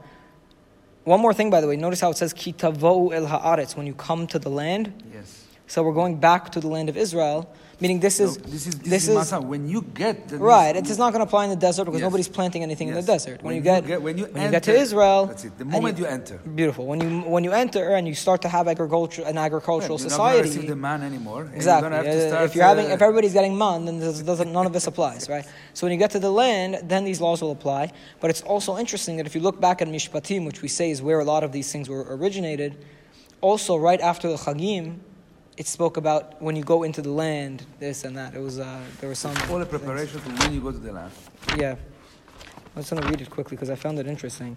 One 1.04 1.20
more 1.20 1.32
thing, 1.32 1.48
by 1.48 1.62
the 1.62 1.66
way. 1.68 1.76
Notice 1.76 2.00
how 2.00 2.10
it 2.10 2.18
says 2.18 2.34
kitavo 2.34 3.14
el 3.14 3.26
haaretz 3.26 3.76
when 3.76 3.86
you 3.86 3.94
come 3.94 4.26
to 4.26 4.38
the 4.38 4.50
land. 4.50 4.92
Yes. 5.14 5.39
So 5.72 5.84
we're 5.84 5.98
going 6.02 6.16
back 6.18 6.50
to 6.54 6.58
the 6.64 6.66
land 6.66 6.88
of 6.88 6.96
Israel, 6.96 7.38
meaning 7.80 8.00
this 8.00 8.18
is 8.18 8.30
No, 8.38 8.42
this 8.54 8.66
is 8.66 8.74
this, 8.80 8.90
this 8.94 9.08
is, 9.08 9.16
Masa. 9.16 9.38
when 9.52 9.68
you 9.68 9.80
get 10.02 10.26
the, 10.28 10.36
right. 10.38 10.74
It 10.74 10.90
is 10.90 10.98
not 10.98 11.08
going 11.12 11.20
to 11.24 11.28
apply 11.30 11.44
in 11.44 11.50
the 11.56 11.62
desert 11.68 11.84
because 11.84 12.00
Yes. 12.00 12.08
nobody's 12.10 12.26
planting 12.38 12.62
anything 12.68 12.88
in 12.88 12.94
the 13.02 13.02
desert. 13.14 13.36
When, 13.38 13.44
When 13.46 13.54
you 13.54 13.60
you 13.60 13.70
get, 13.72 13.86
get- 13.86 14.02
when 14.02 14.18
you 14.18 14.26
get 14.56 14.64
to 14.64 14.74
Israel, 14.86 15.26
that's 15.26 15.44
it. 15.44 15.56
The 15.62 15.64
moment 15.76 15.96
you 16.00 16.06
enter. 16.06 16.38
beautiful. 16.60 16.82
When 16.90 16.98
you 17.04 17.10
when 17.34 17.44
you 17.46 17.52
enter 17.64 17.84
and 17.96 18.04
you 18.10 18.16
start 18.26 18.40
to 18.46 18.48
have 18.56 18.64
agriculture 18.74 19.22
an 19.32 19.38
agricultural 19.48 19.96
you're 20.00 20.08
not 20.10 20.16
gonna 20.18 20.32
society, 20.32 20.48
receive 20.48 20.68
the 20.74 20.80
man 20.90 21.00
anymore. 21.10 21.42
Exactly. 21.54 21.88
You're 21.88 22.26
Uh, 22.26 22.28
start, 22.32 22.44
if 22.48 22.52
you're 22.56 22.68
having, 22.72 22.86
uh, 22.90 22.96
if 22.96 23.00
everybody's 23.06 23.36
getting 23.38 23.54
man, 23.66 23.78
then 23.86 23.96
this 24.00 24.18
doesn't, 24.30 24.50
none 24.58 24.66
of 24.70 24.72
this 24.76 24.86
applies, 24.92 25.22
right? 25.34 25.46
So 25.76 25.80
when 25.86 25.92
you 25.94 26.00
get 26.04 26.10
to 26.18 26.22
the 26.28 26.32
land, 26.44 26.70
then 26.92 27.02
these 27.10 27.20
laws 27.26 27.38
will 27.42 27.52
apply. 27.58 27.82
But 28.20 28.28
it's 28.32 28.42
also 28.52 28.70
interesting 28.82 29.14
that 29.18 29.26
if 29.30 29.34
you 29.36 29.42
look 29.48 29.58
back 29.66 29.76
at 29.82 29.86
Mishpatim, 29.96 30.40
which 30.50 30.60
we 30.64 30.68
say 30.80 30.90
is 30.94 30.98
where 31.08 31.20
a 31.20 31.28
lot 31.34 31.42
of 31.46 31.50
these 31.56 31.68
things 31.74 31.86
were 31.92 32.04
originated, 32.16 32.70
also 33.40 33.72
right 33.90 34.00
after 34.10 34.26
the 34.34 34.38
Chagim, 34.46 34.86
it 35.60 35.66
spoke 35.66 35.98
about 35.98 36.40
when 36.40 36.56
you 36.56 36.64
go 36.64 36.84
into 36.84 37.02
the 37.02 37.10
land, 37.10 37.66
this 37.78 38.04
and 38.04 38.16
that. 38.16 38.34
It 38.34 38.40
was 38.40 38.58
uh, 38.58 38.80
there 38.98 39.10
was 39.10 39.18
some 39.18 39.36
all 39.50 39.58
the 39.58 39.66
things. 39.66 39.82
preparation 39.82 40.18
to 40.22 40.28
when 40.30 40.54
you 40.54 40.60
go 40.62 40.72
to 40.72 40.78
the 40.78 40.90
land. 40.90 41.12
Yeah. 41.54 41.76
I'm 42.74 42.76
just 42.82 42.88
going 42.90 43.02
to 43.02 43.08
read 43.10 43.20
it 43.20 43.28
quickly 43.28 43.58
because 43.58 43.68
I 43.68 43.74
found 43.74 43.98
it 43.98 44.06
interesting. 44.06 44.56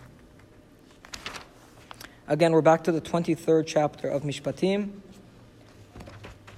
Again, 2.30 2.54
we're 2.54 2.62
back 2.62 2.86
to 2.86 2.94
the 2.94 3.02
23rd 3.02 3.66
chapter 3.68 4.08
of 4.08 4.24
Mishpatim. 4.24 4.92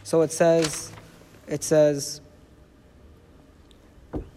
So 0.03 0.21
it 0.21 0.31
says, 0.31 0.91
it 1.47 1.63
says, 1.63 2.21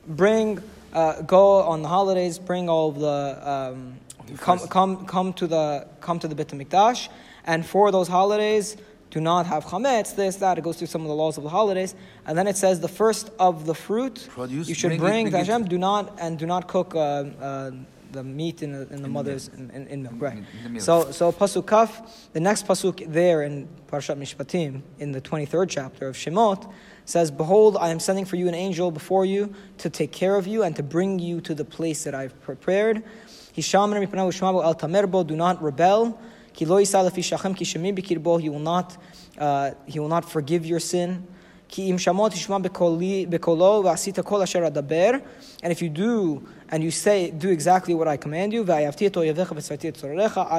bring, 0.07 0.63
uh, 0.95 1.21
go 1.21 1.61
on 1.61 1.83
the 1.83 1.89
holidays, 1.89 2.39
bring 2.39 2.71
all 2.71 2.89
of 2.89 2.99
the, 2.99 3.51
um, 3.51 3.99
come, 4.39 4.61
come, 4.69 5.05
come 5.05 5.35
to 5.35 5.47
the, 5.47 5.87
come 6.01 6.19
to 6.19 6.29
the 6.29 6.35
Beit 6.35 6.49
HaMikdash, 6.49 7.11
and 7.45 7.67
for 7.67 7.93
those 7.93 8.09
holidays, 8.09 8.79
do 9.11 9.21
not 9.21 9.47
have 9.47 9.65
chametz, 9.65 10.15
this, 10.15 10.37
that. 10.37 10.59
It 10.59 10.65
goes 10.65 10.77
through 10.77 10.89
some 10.89 11.01
of 11.03 11.09
the 11.09 11.15
laws 11.15 11.39
of 11.39 11.43
the 11.45 11.49
holidays, 11.49 11.95
and 12.27 12.37
then 12.37 12.47
it 12.47 12.57
says 12.57 12.81
the 12.81 12.89
first 12.89 13.31
of 13.39 13.65
the 13.67 13.75
fruit 13.75 14.27
Produce, 14.31 14.69
you 14.69 14.75
should 14.75 14.89
bring 14.89 14.99
it- 14.99 15.01
bring, 15.01 15.31
bring 15.31 15.33
to 15.33 15.39
Hashem. 15.39 15.65
Do 15.69 15.79
not 15.79 16.19
and 16.21 16.39
do 16.39 16.47
not 16.47 16.69
cook 16.69 16.95
uh, 16.95 16.99
uh, 16.99 17.71
the 18.11 18.25
meat 18.25 18.63
in 18.63 18.73
the, 18.73 18.83
in 18.89 19.03
the 19.03 19.05
In 19.05 19.11
mother's 19.13 19.49
in, 19.49 19.71
in, 19.71 19.87
in 19.87 20.03
milk. 20.03 20.15
Right. 20.19 20.39
in 20.39 20.47
the 20.63 20.69
milk. 20.71 20.83
So 20.83 21.11
so 21.11 21.31
pasuk 21.33 21.67
kaf. 21.67 22.31
The 22.33 22.41
next 22.41 22.67
pasuk 22.67 23.11
there 23.13 23.43
in 23.43 23.69
Parashat 23.91 24.17
Mishpatim 24.19 24.83
in 24.99 25.13
the 25.13 25.21
twenty 25.21 25.47
third 25.47 25.69
chapter 25.71 26.09
of 26.09 26.17
Shemot 26.17 26.71
says, 27.05 27.31
"Behold, 27.31 27.77
I 27.79 27.89
am 27.89 28.01
sending 28.01 28.25
for 28.25 28.37
you 28.37 28.49
an 28.49 28.55
angel 28.55 28.91
before 28.91 29.25
you 29.27 29.55
to 29.79 29.91
take 29.91 30.13
care 30.13 30.37
of 30.37 30.47
you 30.47 30.63
and 30.63 30.75
to 30.77 30.83
bring 30.83 31.19
you 31.19 31.41
to 31.43 31.55
the 31.55 31.65
place 31.65 32.05
that 32.05 32.15
I've 32.15 32.39
prepared." 32.43 33.03
Hishamer 33.57 33.97
mipanahu 34.07 34.31
shmabu 34.39 34.63
al 34.65 34.75
tamerbo. 34.75 35.27
Do 35.27 35.37
not 35.37 35.63
rebel. 35.63 36.19
He 36.59 36.65
will 38.51 38.59
not. 38.59 38.97
Uh, 39.39 39.71
he 39.87 40.01
will 40.01 40.09
not 40.09 40.25
forgive 40.25 40.67
your 40.67 40.81
sin. 40.81 41.25
And 45.63 45.71
if 45.71 45.83
you 45.83 45.91
do, 45.91 46.49
and 46.71 46.83
you 46.83 46.91
say, 46.91 47.31
do 47.31 47.51
exactly 47.51 47.95
what 47.95 48.09
I 48.09 48.17
command 48.17 48.53
you, 48.53 48.65
I 48.65 48.91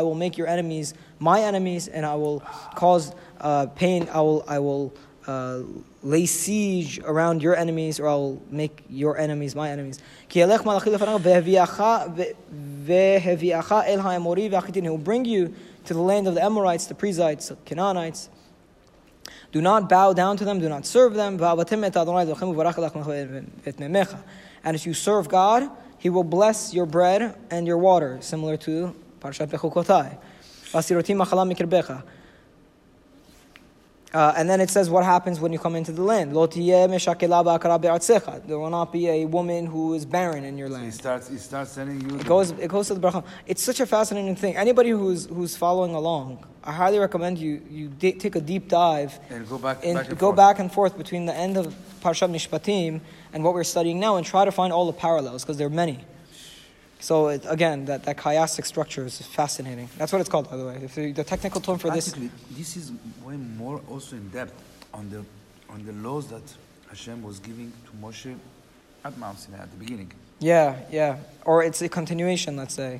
will 0.01 0.15
make 0.15 0.37
your 0.37 0.47
enemies 0.47 0.93
my 1.19 1.41
enemies, 1.41 1.87
and 1.87 2.05
I 2.05 2.15
will 2.15 2.41
cause 2.75 3.11
uh, 3.41 3.65
pain. 3.75 4.07
I 4.13 4.21
will, 4.21 4.45
I 4.47 4.59
will 4.59 4.93
uh, 5.27 5.61
lay 6.03 6.27
siege 6.27 6.99
around 6.99 7.41
your 7.41 7.55
enemies, 7.55 7.99
or 7.99 8.07
I 8.07 8.13
will 8.13 8.39
make 8.49 8.83
your 8.89 9.17
enemies 9.17 9.55
my 9.55 9.71
enemies. 9.71 9.99
He 10.27 10.41
will 10.41 10.47
bring 14.97 15.25
you 15.25 15.55
to 15.89 15.95
the 15.95 16.01
land 16.01 16.27
of 16.27 16.35
the 16.35 16.43
Amorites, 16.43 16.85
the 16.85 16.93
Perizzites, 16.93 17.47
the 17.47 17.55
Canaanites. 17.65 18.29
Do 19.51 19.59
not 19.59 19.89
bow 19.89 20.13
down 20.13 20.37
to 20.37 20.45
them, 20.45 20.59
do 20.59 20.69
not 20.69 20.85
serve 20.85 21.15
them. 21.15 21.41
And 24.63 24.75
if 24.75 24.85
you 24.85 24.93
serve 24.93 25.27
God, 25.29 25.67
He 25.97 26.11
will 26.11 26.23
bless 26.23 26.75
your 26.75 26.85
bread 26.85 27.35
and 27.49 27.65
your 27.65 27.79
water, 27.79 28.19
similar 28.21 28.55
to 28.57 28.95
Parashat 29.19 29.47
Bechukotai. 29.47 30.15
Vasirotim 34.11 34.15
machala 34.15 34.15
mikirbecha. 34.15 34.15
Uh, 34.15 34.33
and 34.37 34.49
then 34.49 34.61
it 34.61 34.69
says 34.69 34.89
what 34.89 35.03
happens 35.03 35.39
when 35.39 35.53
you 35.53 35.59
come 35.59 35.75
into 35.75 35.91
the 35.91 36.01
land. 36.01 36.33
Lo 36.33 36.47
tiyeh 36.47 36.87
meshakela 36.89 37.43
ba'akara 37.43 37.79
be'artzecha. 37.81 38.45
There 38.47 38.57
will 38.59 38.69
not 38.69 38.91
be 38.91 39.07
a 39.07 39.25
woman 39.25 39.65
who 39.65 39.93
is 39.93 40.05
barren 40.05 40.43
in 40.43 40.57
your 40.57 40.67
So 40.69 40.75
he 40.75 40.81
land. 40.81 40.93
starts, 40.93 41.29
he 41.29 41.37
starts 41.37 41.75
telling 41.75 42.01
you. 42.01 42.19
It 42.19 42.25
goes, 42.25 42.51
it 42.51 42.67
goes 42.67 42.87
to 42.87 42.95
the 42.95 42.99
bracha. 42.99 43.23
It's 43.47 43.61
such 43.61 43.79
a 43.79 43.85
fascinating 43.85 44.35
thing. 44.35 44.55
Anybody 44.55 44.89
who's, 44.91 45.25
who's 45.25 45.55
following 45.55 45.93
along, 45.93 46.45
I 46.63 46.73
highly 46.73 46.99
recommend 46.99 47.37
you, 47.37 47.61
you 47.69 47.89
take 47.99 48.35
a 48.35 48.41
deep 48.41 48.67
dive 48.67 49.17
and 49.29 49.47
go 49.47 49.57
back, 49.57 49.79
and 49.83 49.95
back 49.95 50.09
and 50.09 50.17
go 50.19 50.27
forth. 50.27 50.37
back 50.37 50.59
and 50.59 50.71
forth 50.71 50.97
between 50.97 51.25
the 51.25 51.33
end 51.33 51.57
of 51.57 51.73
Parshat 52.01 52.29
Mishpatim 52.29 53.01
and 53.33 53.43
what 53.43 53.53
we're 53.53 53.63
studying 53.63 53.99
now 53.99 54.17
and 54.17 54.25
try 54.25 54.45
to 54.45 54.51
find 54.51 54.73
all 54.73 54.85
the 54.85 54.93
parallels 54.93 55.43
because 55.43 55.57
there 55.57 55.67
are 55.67 55.71
many. 55.71 55.99
So 57.01 57.29
it, 57.29 57.45
again, 57.47 57.85
that, 57.85 58.03
that 58.03 58.17
chiastic 58.17 58.65
structure 58.65 59.05
is 59.05 59.21
fascinating. 59.21 59.89
That's 59.97 60.11
what 60.11 60.19
it's 60.19 60.29
called, 60.29 60.49
by 60.49 60.57
the 60.57 60.65
way. 60.65 60.81
If 60.83 60.95
the, 60.95 61.11
the 61.13 61.23
technical 61.23 61.61
term 61.61 61.77
for 61.77 61.89
this, 61.91 62.13
this 62.51 62.75
is 62.75 62.91
way 63.23 63.37
more 63.37 63.81
also 63.89 64.15
in 64.17 64.29
depth 64.29 64.53
on 64.93 65.09
the 65.09 65.23
on 65.69 65.85
the 65.85 65.93
laws 65.93 66.27
that 66.27 66.41
Hashem 66.89 67.21
was 67.23 67.39
giving 67.39 67.71
to 67.85 67.91
Moshe 68.05 68.35
at 69.05 69.17
Mount 69.17 69.39
Sinai 69.39 69.59
at 69.63 69.71
the 69.71 69.77
beginning. 69.77 70.11
yeah, 70.39 70.75
yeah, 70.91 71.17
or 71.45 71.63
it's 71.63 71.81
a 71.81 71.87
continuation. 71.87 72.57
Let's 72.57 72.73
say 72.73 72.99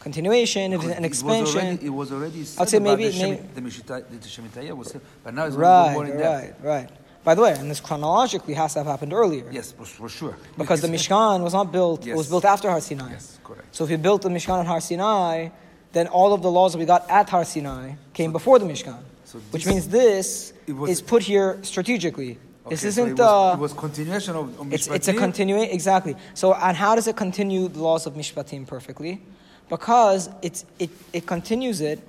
continuation, 0.00 0.72
it 0.74 0.84
is 0.84 0.90
an 0.90 1.04
expansion. 1.04 1.58
already, 1.60 1.86
it 1.86 1.88
was 1.88 2.12
already 2.12 2.44
said 2.44 2.62
I'd 2.62 2.68
say 2.68 2.78
maybe- 2.78 3.08
the, 3.08 3.18
maybe- 3.22 3.42
the, 3.54 3.60
Mishita, 3.62 4.04
the 4.10 4.16
Shemitah 4.18 4.76
was 4.76 4.90
said, 4.90 5.00
but 5.24 5.32
now 5.34 5.46
it's 5.46 5.56
Right, 5.56 5.94
going 5.94 6.06
to 6.08 6.12
go 6.12 6.18
more 6.18 6.36
in 6.36 6.42
depth. 6.50 6.62
right, 6.62 6.80
right. 6.82 6.90
By 7.24 7.34
the 7.34 7.40
way, 7.40 7.52
and 7.58 7.70
this 7.70 7.80
chronologically 7.80 8.52
has 8.54 8.74
to 8.74 8.80
have 8.80 8.86
happened 8.86 9.14
earlier. 9.14 9.46
Yes, 9.50 9.72
for, 9.72 10.08
sure. 10.10 10.36
Because 10.58 10.82
the 10.82 10.88
Mishkan 10.88 11.42
was 11.42 11.54
not 11.54 11.72
built, 11.72 12.06
it 12.06 12.14
was 12.14 12.28
built 12.28 12.44
after 12.44 12.70
Har 12.70 12.80
Sinai. 12.82 13.12
Yes, 13.12 13.38
correct. 13.42 13.74
So 13.74 13.84
if 13.84 13.90
you 13.90 13.96
built 13.96 14.22
the 14.22 14.28
Mishkan 14.28 14.60
at 14.60 14.66
Har 14.66 14.80
Sinai, 14.80 15.48
then 15.92 16.06
all 16.08 16.34
of 16.34 16.42
the 16.42 16.50
laws 16.50 16.72
that 16.72 16.78
we 16.78 16.84
got 16.84 17.08
at 17.08 17.30
Har 17.30 17.44
Sinai 17.46 17.94
came 18.12 18.30
before 18.30 18.58
the 18.58 18.66
Mishkan. 18.66 18.98
So 19.24 19.38
which 19.52 19.66
means 19.66 19.88
this 19.88 20.52
was- 20.68 20.90
is 20.90 21.00
put 21.00 21.22
here 21.22 21.58
strategically. 21.62 22.38
Okay, 22.66 22.76
this 22.76 22.84
isn't 22.84 23.08
it 23.08 23.12
was, 23.12 23.20
uh, 23.20 23.54
it 23.56 23.60
was 23.60 23.72
continuation 23.72 24.36
of, 24.36 24.60
of 24.60 24.72
it's, 24.72 24.86
it's 24.88 25.08
a 25.08 25.14
continuing 25.14 25.64
exactly. 25.70 26.16
So 26.34 26.54
and 26.54 26.76
how 26.76 26.94
does 26.94 27.06
it 27.06 27.16
continue 27.16 27.68
the 27.68 27.82
laws 27.82 28.06
of 28.06 28.14
Mishpatim 28.14 28.66
perfectly? 28.66 29.22
Because 29.68 30.30
it's 30.42 30.64
it, 30.78 30.90
it 31.12 31.26
continues 31.26 31.80
it 31.80 32.00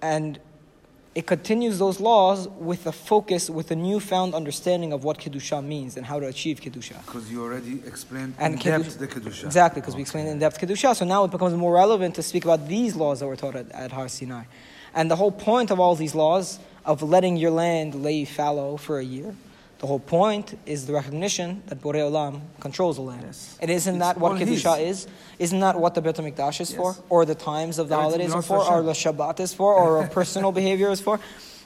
and 0.00 0.38
it 1.14 1.26
continues 1.26 1.78
those 1.78 2.00
laws 2.00 2.48
with 2.48 2.86
a 2.86 2.92
focus, 2.92 3.48
with 3.48 3.70
a 3.70 3.76
newfound 3.76 4.34
understanding 4.34 4.92
of 4.92 5.04
what 5.04 5.18
Kedusha 5.18 5.64
means 5.64 5.96
and 5.96 6.04
how 6.04 6.18
to 6.18 6.26
achieve 6.26 6.60
Kedusha. 6.60 7.04
Because 7.06 7.30
you 7.30 7.42
already 7.42 7.80
explained 7.86 8.34
And 8.38 8.54
in 8.54 8.60
Kedusha- 8.60 8.82
depth 8.82 8.98
the 8.98 9.06
Kedusha. 9.08 9.44
Exactly, 9.44 9.80
because 9.80 9.94
we 9.94 10.02
explained 10.02 10.28
in 10.28 10.38
depth 10.40 10.58
Kedusha. 10.60 10.96
So 10.96 11.04
now 11.04 11.24
it 11.24 11.30
becomes 11.30 11.54
more 11.54 11.72
relevant 11.74 12.16
to 12.16 12.22
speak 12.22 12.44
about 12.44 12.66
these 12.66 12.96
laws 12.96 13.20
that 13.20 13.26
were 13.28 13.36
taught 13.36 13.54
at, 13.54 13.70
at 13.72 13.92
Har 13.92 14.08
Sinai. 14.08 14.44
And 14.92 15.10
the 15.10 15.16
whole 15.16 15.32
point 15.32 15.70
of 15.70 15.78
all 15.78 15.94
these 15.94 16.14
laws, 16.14 16.58
of 16.84 17.02
letting 17.02 17.36
your 17.36 17.50
land 17.50 17.94
lay 17.94 18.24
fallow 18.24 18.76
for 18.76 18.98
a 18.98 19.04
year, 19.04 19.34
the 19.78 19.86
whole 19.86 19.98
point 20.00 20.58
is 20.66 20.86
the 20.86 20.92
recognition 20.92 21.62
that 21.66 21.80
Borei 21.80 22.00
Olam 22.08 22.40
controls 22.60 22.96
the 22.96 23.02
land. 23.02 23.22
Yes. 23.24 23.58
And 23.60 23.70
isn't 23.70 23.96
It's 23.96 24.00
that 24.04 24.18
what 24.18 24.40
Kedusha 24.40 24.78
his. 24.78 25.04
is? 25.04 25.08
Isn't 25.38 25.60
that 25.60 25.78
what 25.78 25.94
the 25.94 26.00
Beit 26.00 26.16
HaMikdash 26.16 26.60
is 26.60 26.70
Yes. 26.70 26.76
for? 26.76 26.96
Or 27.08 27.24
the 27.26 27.34
times 27.34 27.78
of 27.78 27.88
the 27.88 27.94
Everything 27.96 28.28
holidays 28.30 28.34
are 28.34 28.42
for? 28.42 28.64
Or 28.72 28.82
the 28.82 28.92
Shabbat 28.92 29.40
is 29.40 29.52
for? 29.52 29.74
Or 29.74 29.98
our 30.02 30.08
personal 30.18 30.52
behavior 30.52 30.90
is 30.90 31.00
for? 31.00 31.20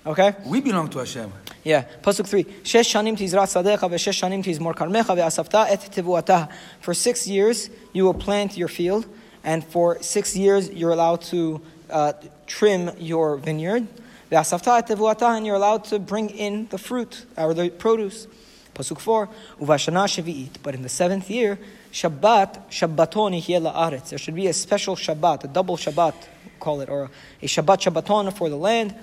Okay? 0.07 0.35
We 0.47 0.61
belong 0.61 0.89
to 0.91 0.99
Hashem. 1.01 1.33
Yeah, 1.65 1.85
pasuk 2.03 2.27
three. 2.27 2.45
Shesh 2.45 2.89
shanim 2.95 3.17
sadecha 3.19 3.91
ve'shesh 3.91 4.23
shanim 4.23 4.43
tizmor 4.43 4.75
karmecha 4.75 5.15
ve'asafta 5.17 5.67
et 5.69 5.81
tivuatah. 5.93 6.49
For 6.81 6.95
six 6.95 7.27
years 7.27 7.69
you 7.93 8.05
will 8.05 8.15
plant 8.15 8.57
your 8.57 8.69
field, 8.69 9.07
and 9.45 9.63
for 9.65 10.01
six 10.03 10.35
years 10.35 10.71
you're 10.71 10.93
allowed 10.93 11.21
to 11.23 11.61
uh, 11.91 12.13
trim 12.47 12.91
your 12.99 13.37
vineyard. 13.37 13.87
And 14.31 15.47
you're 15.47 15.57
allowed 15.57 15.85
to 15.85 15.99
bring 15.99 16.31
in 16.31 16.69
the 16.69 16.79
fruit 16.79 17.25
or 17.37 17.55
the 17.55 17.71
produce. 17.71 18.27
Pasuk 18.75 19.01
four. 19.01 19.29
Uvashana 19.61 20.07
shevi'it. 20.07 20.63
But 20.63 20.75
in 20.75 20.83
the 20.83 20.89
seventh 20.89 21.31
year, 21.31 21.59
Shabbat 21.93 22.69
Shabbatoni 22.69 23.41
hiya 23.41 23.61
la'aretz. 23.61 24.11
There 24.11 24.19
should 24.19 24.35
be 24.35 24.47
a 24.47 24.53
special 24.53 24.95
Shabbat, 24.97 25.45
a 25.45 25.49
double 25.49 25.77
Shabbat, 25.77 26.15
call 26.61 26.83
it, 26.83 26.89
or 26.89 27.11
a 27.43 27.47
Shabbat 27.47 27.91
Shabbaton 27.91 28.33
for 28.37 28.51
the 28.51 28.57
land. 28.57 28.95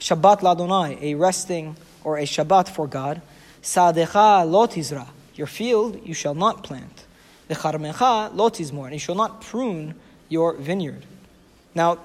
Shabbat 0.00 0.40
Ladonai, 0.40 1.00
a 1.00 1.14
resting 1.14 1.76
or 2.02 2.18
a 2.18 2.24
Shabbat 2.24 2.68
for 2.68 2.88
God. 2.88 3.22
Sadecha 3.62 4.44
lo 4.50 4.66
tizra. 4.66 5.06
Your 5.36 5.46
field 5.46 6.00
you 6.04 6.14
shall 6.14 6.34
not 6.34 6.64
plant. 6.64 7.04
V'charmecha 7.48 8.34
lo 8.34 8.50
tizmor, 8.50 8.84
and 8.84 8.94
you 8.94 8.98
shall 8.98 9.14
not 9.14 9.40
prune 9.40 9.94
your 10.28 10.54
vineyard. 10.54 11.06
Now, 11.74 11.98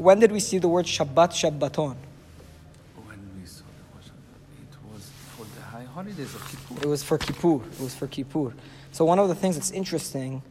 when 0.00 0.18
did 0.18 0.32
we 0.32 0.40
see 0.40 0.58
the 0.58 0.68
word 0.68 0.86
Shabbat 0.86 1.30
Shabbaton? 1.32 1.96
When 3.04 3.20
we 3.38 3.46
saw 3.46 3.64
the 3.64 3.98
Hashanah, 3.98 4.62
it 4.62 4.92
was 4.92 5.10
for 5.36 5.44
the 5.56 5.62
high 5.62 5.84
holidays 5.84 6.34
of 6.34 6.42
Kippur. 6.50 6.82
It 6.82 6.88
was 6.88 7.02
for 7.02 7.18
Kippur. 7.18 7.56
It 7.56 7.80
was 7.80 7.94
for 7.94 8.06
Kippur. 8.06 8.54
So 8.92 9.04
one 9.04 9.18
of 9.18 9.28
the 9.28 9.34
things 9.34 9.56
that's 9.56 9.70
interesting 9.70 10.42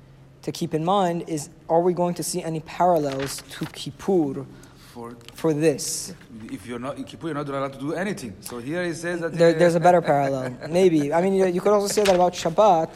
to 0.44 0.52
keep 0.52 0.74
in 0.74 0.86
mind 0.86 1.26
is 1.28 1.50
are 1.68 1.82
we 1.82 1.94
going 1.94 2.14
to 2.16 2.24
see 2.24 2.42
any 2.44 2.62
parallels 2.62 3.44
to 3.52 3.66
Kippur 3.66 4.46
For 4.94 5.16
for 5.34 5.54
this? 5.54 6.14
if 6.52 6.66
you're 6.66 6.80
not 6.80 6.98
in 6.98 7.04
Kippur, 7.04 7.28
you're 7.28 7.36
not 7.36 7.48
allowed 7.50 7.74
to 7.74 7.80
do 7.80 7.94
anything. 7.94 8.34
So 8.42 8.58
here 8.60 8.84
he 8.86 8.94
says 8.94 9.20
that 9.22 9.34
There, 9.34 9.54
there's 9.54 9.76
a 9.76 9.80
better 9.80 10.02
parallel. 10.14 10.58
Maybe. 10.70 11.14
I 11.14 11.22
mean, 11.22 11.34
you, 11.34 11.46
you 11.48 11.62
could 11.62 11.74
also 11.74 11.88
say 11.94 12.04
that 12.04 12.16
about 12.16 12.34
Shabbat. 12.34 12.90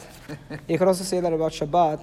You 0.68 0.78
could 0.78 0.88
also 0.88 1.04
say 1.04 1.20
that 1.20 1.32
about 1.32 1.52
Shabbat. 1.52 2.00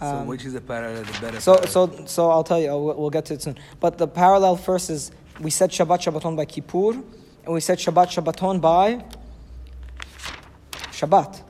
So 0.00 0.06
Um, 0.06 0.26
which 0.26 0.44
is 0.44 0.52
the 0.52 0.60
parallel, 0.60 1.04
the 1.04 1.20
better? 1.20 1.40
So, 1.40 1.54
parallel? 1.54 1.70
so, 1.70 2.06
so 2.06 2.30
I'll 2.30 2.44
tell 2.44 2.60
you. 2.60 2.68
I'll, 2.68 2.82
we'll 2.82 3.10
get 3.10 3.24
to 3.26 3.34
it 3.34 3.42
soon. 3.42 3.56
But 3.80 3.98
the 3.98 4.06
parallel 4.06 4.56
first 4.56 4.90
is 4.90 5.10
we 5.40 5.50
said 5.50 5.70
Shabbat 5.70 6.00
Shabbaton 6.00 6.36
by 6.36 6.44
Kippur, 6.44 6.92
and 6.92 7.54
we 7.54 7.60
said 7.60 7.78
Shabbat 7.78 8.08
Shabbaton 8.08 8.60
by 8.60 9.04
Shabbat. 10.92 11.42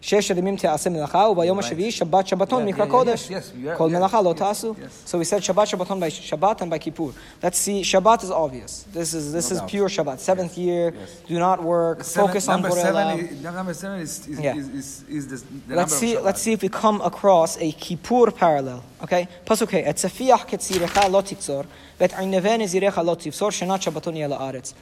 שש 0.00 0.30
ימים 0.30 0.56
תעשה 0.56 0.90
מלאכה, 0.90 1.18
וביום 1.30 1.58
Right. 1.58 1.64
השביעי 1.64 1.90
שבת 1.90 2.26
שבתון 2.26 2.62
Yeah, 2.62 2.66
מקרא 2.68 2.84
yeah, 2.84 2.88
קודש. 2.90 3.28
yes, 3.28 3.30
yes, 3.30 3.32
you 3.32 3.68
are- 3.74 3.78
כל 3.78 3.88
yes, 3.90 3.92
מלאכה 3.98 4.22
לא 4.22 4.30
yes, 4.32 4.38
תעשו. 4.38 4.74
yes. 4.74 5.10
So 5.10 5.18
we 5.18 5.24
said 5.24 5.40
Shabbat 5.42 5.66
Shabbaton 5.70 5.98
by 5.98 6.10
Shabbat 6.10 6.60
and 6.60 6.68
by 6.70 6.78
Kippur. 6.78 7.10
Let's 7.42 7.56
see, 7.58 7.80
Shabbat 7.82 8.22
is 8.22 8.30
obvious. 8.30 8.84
This 8.92 9.14
is 9.14 9.32
this 9.32 9.50
No 9.50 9.54
is 9.54 9.60
doubt. 9.60 9.70
pure 9.70 9.88
Shabbat. 9.88 10.18
Seventh 10.20 10.58
year, 10.58 10.92
Yes. 10.92 11.08
do 11.30 11.38
not 11.38 11.58
work, 11.62 12.04
Seven- 12.04 12.28
focus 12.28 12.48
on 12.48 12.52
number 12.60 12.68
Borei 12.76 12.82
seven. 12.82 13.06
Olam. 13.06 13.32
Is, 13.32 13.42
number 13.60 13.74
seven 13.82 13.98
is 14.06 14.12
is, 14.32 14.38
Yeah. 14.46 14.58
is, 14.60 14.66
is, 14.80 14.88
is 15.16 15.24
the, 15.32 15.36
the 15.68 15.76
Let's 15.80 15.92
number 15.92 16.00
see. 16.02 16.12
of 16.16 16.24
Let's 16.28 16.40
Shabbat. 16.40 16.44
see 16.44 16.52
if 16.56 16.60
we 16.66 16.68
come 16.84 16.98
across 17.10 17.50
a 17.66 17.68
Kippur 17.84 18.26
parallel. 18.42 18.80
Okay, 19.04 19.22
pasuk 19.46 19.70
hey. 19.70 19.82
Et 19.90 19.96
tzefiach 19.96 20.42
ketzirecha 20.50 21.02
lo 21.14 21.20
tikzor, 21.22 21.64
vet 22.00 22.12
eineve 22.22 22.52
nezirecha 22.62 23.02
lo 23.08 23.14
tivsor, 23.22 23.50
shenat 23.58 23.80
shabbaton 23.86 24.14
yeh 24.20 24.28
la'aretz. 24.32 24.74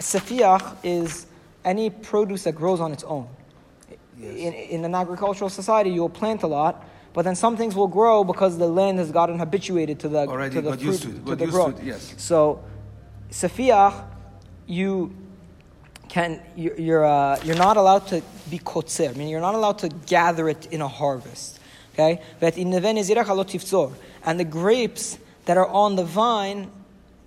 Tzefiach 0.00 0.64
is 0.82 1.26
any 1.64 1.90
produce 1.90 2.42
that 2.44 2.54
grows 2.56 2.80
on 2.80 2.90
its 2.92 3.04
own. 3.04 3.26
In, 4.23 4.53
in 4.53 4.85
an 4.85 4.95
agricultural 4.95 5.49
society, 5.49 5.89
you'll 5.89 6.09
plant 6.09 6.43
a 6.43 6.47
lot, 6.47 6.85
but 7.13 7.23
then 7.23 7.35
some 7.35 7.57
things 7.57 7.75
will 7.75 7.87
grow 7.87 8.23
because 8.23 8.57
the 8.57 8.67
land 8.67 8.99
has 8.99 9.11
gotten 9.11 9.37
habituated 9.37 9.99
to 9.99 10.07
the 10.09 10.27
Already 10.27 10.55
to 10.55 10.61
the 10.61 10.77
fruit, 10.77 11.01
to 11.01 11.09
it, 11.09 11.25
to 11.25 11.35
the 11.35 11.45
used 11.45 11.51
to 11.51 11.51
growth. 11.51 11.79
it, 11.79 11.85
yes. 11.85 12.13
So, 12.17 12.63
sefiach, 13.29 14.05
you 14.65 15.15
can 16.09 16.41
you're 16.55 16.79
you're, 16.79 17.05
uh, 17.05 17.39
you're 17.43 17.57
not 17.57 17.77
allowed 17.77 18.07
to 18.07 18.21
be 18.49 18.59
kotzer. 18.59 19.09
I 19.09 19.13
mean, 19.13 19.27
you're 19.27 19.41
not 19.41 19.55
allowed 19.55 19.79
to 19.79 19.89
gather 19.89 20.47
it 20.49 20.67
in 20.67 20.81
a 20.81 20.87
harvest. 20.87 21.59
Okay, 21.93 22.21
but 22.39 22.57
in 22.57 22.73
and 24.25 24.39
the 24.39 24.45
grapes 24.45 25.17
that 25.45 25.57
are 25.57 25.67
on 25.67 25.95
the 25.95 26.03
vine, 26.03 26.71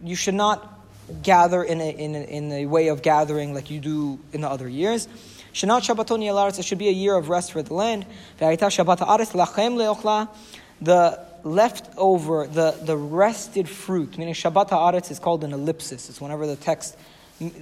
you 0.03 0.17
should 0.17 0.35
not 0.35 0.77
gather 1.23 1.63
in 1.63 1.81
a, 1.81 1.91
in 1.91 2.15
a, 2.15 2.23
in 2.23 2.53
a 2.53 2.67
way 2.67 2.89
of 2.89 3.03
gathering 3.03 3.55
like 3.55 3.71
you 3.71 3.81
do 3.81 4.19
in 4.33 4.41
the 4.41 4.49
other 4.49 4.69
years. 4.69 5.09
Shanat 5.57 5.89
Shabbaton 5.89 6.21
Yelaretz, 6.21 6.59
it 6.59 6.67
should 6.67 6.77
be 6.77 6.89
a 6.89 6.93
year 6.93 7.17
of 7.17 7.31
rest 7.31 7.53
for 7.53 7.63
the 7.63 7.73
land. 7.73 8.05
Shabbat 8.39 8.99
ha'aretz 8.99 9.33
lachem 9.33 9.77
le'ochla, 9.77 10.29
the 10.83 11.19
leftover, 11.45 12.47
the, 12.47 12.73
the 12.83 12.95
rested 12.95 13.67
fruit, 13.67 14.19
meaning 14.19 14.35
Shabbat 14.35 14.69
ha'aretz 14.69 15.11
is 15.11 15.19
called 15.19 15.45
an 15.45 15.55
ellipsis. 15.55 16.11
It's 16.11 16.21
whenever 16.21 16.47
the 16.47 16.57
text 16.57 16.99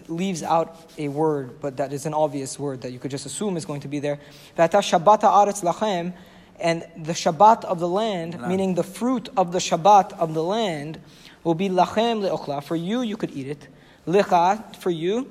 leaves 0.08 0.42
out 0.42 0.76
a 0.98 1.06
word, 1.06 1.60
but 1.60 1.76
that 1.76 1.92
is 1.92 2.04
an 2.04 2.14
obvious 2.14 2.58
word 2.58 2.80
that 2.80 2.90
you 2.90 2.98
could 2.98 3.12
just 3.12 3.26
assume 3.26 3.56
is 3.56 3.64
going 3.64 3.82
to 3.82 3.88
be 3.88 4.00
there. 4.00 4.18
Shabbat 4.58 5.20
ha'aretz 5.20 5.62
lachem, 5.62 6.14
and 6.58 6.84
the 6.96 7.12
Shabbat 7.12 7.64
of 7.64 7.78
the 7.78 7.88
land, 7.88 8.32
Land. 8.34 8.48
meaning 8.48 8.74
the 8.74 8.82
fruit 8.82 9.28
of 9.36 9.52
the 9.52 9.60
Shabbat 9.60 10.18
of 10.18 10.34
the 10.34 10.42
land, 10.42 11.00
will 11.44 11.54
be 11.54 11.68
lachem 11.68 12.28
le'ochla. 12.28 12.60
For 12.64 12.74
you, 12.74 13.02
you 13.02 13.16
could 13.16 13.30
eat 13.30 13.46
it. 13.46 13.68
Licha, 14.06 14.76
for 14.76 14.90
you. 14.90 15.30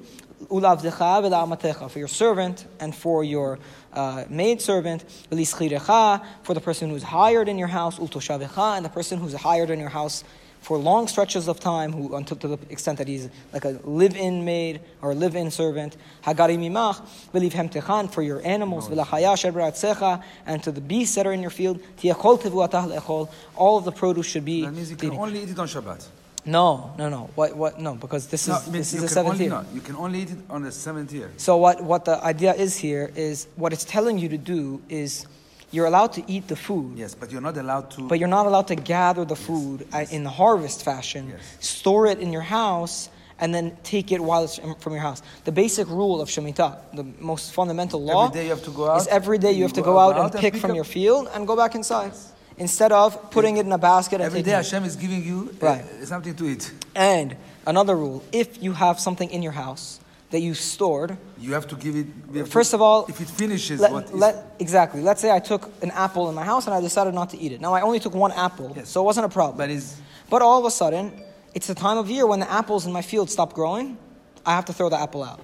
Ulavdecha. 0.50 1.90
For 1.90 2.00
your 2.00 2.08
servant 2.08 2.66
and 2.80 2.96
for 2.96 3.24
your 3.24 3.60
uh, 3.94 4.26
maidservant. 4.30 5.04
V'lischirecha. 5.32 6.26
For 6.44 6.54
the 6.54 6.62
person 6.62 6.90
who's 6.90 7.04
hired 7.04 7.48
in 7.48 7.58
your 7.58 7.68
house. 7.68 8.00
Ultoshavecha. 8.00 8.78
And 8.78 8.86
the 8.86 8.90
person 8.90 9.20
who's 9.20 9.34
hired 9.34 9.70
in 9.70 9.80
your 9.80 9.90
house 9.90 10.24
for 10.64 10.78
long 10.78 11.08
stretches 11.08 11.48
of 11.48 11.60
time, 11.60 11.92
who 11.92 12.16
until 12.16 12.38
to 12.38 12.48
the 12.48 12.58
extent 12.70 12.98
that 12.98 13.08
he's 13.08 13.30
like 13.52 13.66
a 13.66 13.80
live-in 13.84 14.46
maid 14.46 14.80
or 15.02 15.12
a 15.12 15.16
live-in 15.16 15.52
servant, 15.52 15.98
hagari 16.24 16.58
mimach, 16.58 17.02
v'livhemtechan 17.34 18.12
for 18.12 18.22
your 18.22 18.42
animals, 18.46 18.88
v'lachaya 18.88 20.24
and 20.46 20.64
to 20.64 20.72
the 20.72 20.82
beasts 20.82 21.16
that 21.16 21.28
are 21.28 21.34
in 21.34 21.42
your 21.42 21.52
field, 21.52 21.82
tiyakol 21.98 22.42
tevuatah 22.42 22.98
le'echol, 22.98 23.30
all 23.56 23.78
of 23.78 23.84
the 23.84 23.92
produce 23.92 24.26
should 24.26 24.46
be 24.46 24.62
That 24.62 24.74
means 24.74 24.90
you 24.90 24.96
can 24.96 25.10
eating. 25.10 25.20
only 25.20 25.44
eat 25.44 25.50
it 25.50 25.60
on 25.60 25.68
Shabbat. 25.68 26.08
No, 26.46 26.94
no, 26.98 27.10
no. 27.10 27.30
What, 27.36 27.56
what? 27.56 27.80
No, 27.80 27.96
because 27.96 28.28
this 28.28 28.48
No, 28.48 28.56
is 28.58 28.66
this 28.66 28.88
is 28.88 28.94
you 28.96 29.00
the 29.02 29.08
can 29.08 29.14
seventh 29.14 29.34
only, 29.36 29.46
year. 29.46 29.54
no, 29.54 29.66
you 29.74 29.82
can 29.82 29.96
only 29.96 30.22
eat 30.24 30.32
it 30.32 30.38
on 30.50 30.62
the 30.64 30.72
seventh 30.72 31.12
year. 31.14 31.32
So 31.38 31.56
what, 31.58 31.82
what 31.84 32.04
the 32.06 32.22
idea 32.24 32.54
is 32.54 32.76
here 32.76 33.12
is 33.16 33.48
what 33.56 33.72
it's 33.72 33.86
telling 33.86 34.18
you 34.20 34.28
to 34.30 34.38
do 34.38 34.82
is 34.90 35.26
you're 35.72 35.86
allowed 35.86 36.14
to 36.14 36.24
eat 36.28 36.48
the 36.50 36.56
food, 36.56 36.98
Yes, 36.98 37.16
but 37.16 37.32
you're 37.32 37.42
not 37.42 37.58
allowed 37.58 37.90
to. 37.92 38.08
but 38.08 38.20
you're 38.20 38.28
not 38.28 38.46
allowed 38.46 38.68
to 38.68 38.76
gather 38.76 39.24
the 39.26 39.36
food 39.36 39.88
uh 39.94 40.06
in 40.12 40.24
the 40.24 40.30
harvest 40.30 40.84
fashion, 40.84 41.30
Yes. 41.30 41.42
store 41.68 42.08
it 42.08 42.20
in 42.20 42.32
your 42.34 42.44
house, 42.44 43.10
and 43.40 43.54
then 43.56 43.76
take 43.84 44.12
it 44.12 44.22
while 44.22 44.44
it's 44.44 44.60
from 44.80 44.94
your 44.94 45.02
house. 45.02 45.22
The 45.46 45.52
basic 45.52 45.88
rule 45.88 46.22
of 46.22 46.30
Shemitah, 46.30 46.78
the 46.94 47.06
most 47.20 47.54
fundamental 47.54 48.04
law, 48.04 48.26
Every 48.28 48.40
day 48.40 48.44
you 48.44 48.50
have 48.52 48.64
to 48.66 48.72
go 48.72 48.96
is 48.96 49.08
out, 49.08 49.14
every 49.14 49.38
day 49.40 49.52
you, 49.52 49.58
you 49.60 49.64
have 49.64 49.74
to 49.74 49.82
go 49.82 49.94
go 49.94 50.00
out, 50.00 50.14
out 50.16 50.26
and 50.26 50.34
and 50.36 50.42
pick 50.42 50.54
pick 50.54 50.62
from 50.62 50.72
up- 50.72 50.76
your 50.76 50.84
field 50.86 51.28
and 51.34 51.48
go 51.48 51.56
back 51.56 51.74
inside. 51.74 52.12
Instead 52.58 52.92
of 52.92 53.32
putting 53.32 53.58
it 53.58 53.66
in 53.66 53.72
a 53.72 53.78
basket 53.78 54.16
and 54.16 54.24
Every 54.26 54.42
day 54.44 54.52
it. 54.52 54.56
Hashem 54.56 54.84
is 54.86 54.96
giving 54.96 55.24
you 55.24 55.50
uh, 55.62 55.66
Right. 55.66 55.84
something 56.06 56.36
to 56.36 56.46
eat. 56.46 56.72
And 56.96 57.36
another 57.66 57.96
rule, 57.96 58.24
if 58.32 58.62
you 58.62 58.74
have 58.74 59.00
something 59.00 59.30
in 59.32 59.42
your 59.42 59.54
house 59.54 60.00
that 60.32 60.40
you 60.42 60.54
stored, 60.54 61.18
You 61.40 61.54
have 61.54 61.68
to 61.68 61.76
give 61.76 61.96
it. 61.96 62.08
have 62.36 62.46
to- 62.46 62.52
First 62.52 62.74
of 62.74 62.82
all, 62.82 63.06
if 63.08 63.20
it 63.22 63.30
finishes 63.30 63.80
let, 63.80 63.92
what 63.92 64.06
is. 64.06 64.12
let- 64.14 64.56
exactly. 64.60 65.02
Let's 65.02 65.22
say 65.22 65.32
I 65.32 65.40
took 65.40 65.70
an 65.82 65.92
apple 65.92 66.30
in 66.30 66.36
my 66.36 66.44
house 66.44 66.66
and 66.68 66.74
I 66.76 66.82
decided 66.82 67.14
not 67.14 67.30
to 67.32 67.38
eat 67.38 67.52
it. 67.52 67.62
Now 67.62 67.74
I 67.74 67.82
only 67.82 68.00
took 68.00 68.14
one 68.16 68.32
apple, 68.32 68.72
Yes. 68.76 68.90
so 68.90 69.02
it 69.02 69.06
wasn't 69.06 69.26
a 69.26 69.30
problem. 69.30 69.58
but 69.58 69.70
is 69.70 69.96
But 70.30 70.42
all 70.42 70.58
of 70.60 70.66
a 70.66 70.72
sudden, 70.72 71.12
it's 71.54 71.68
the 71.68 71.76
time 71.76 71.98
of 71.98 72.10
year 72.10 72.26
when 72.26 72.40
the 72.40 72.52
apples 72.52 72.86
in 72.88 72.92
my 72.92 73.02
field 73.04 73.30
stop 73.30 73.54
growing. 73.54 73.98
I 74.46 74.52
have 74.56 74.66
to 74.66 74.74
throw 74.74 74.90
the 74.90 75.00
apple 75.00 75.24
out. 75.24 75.40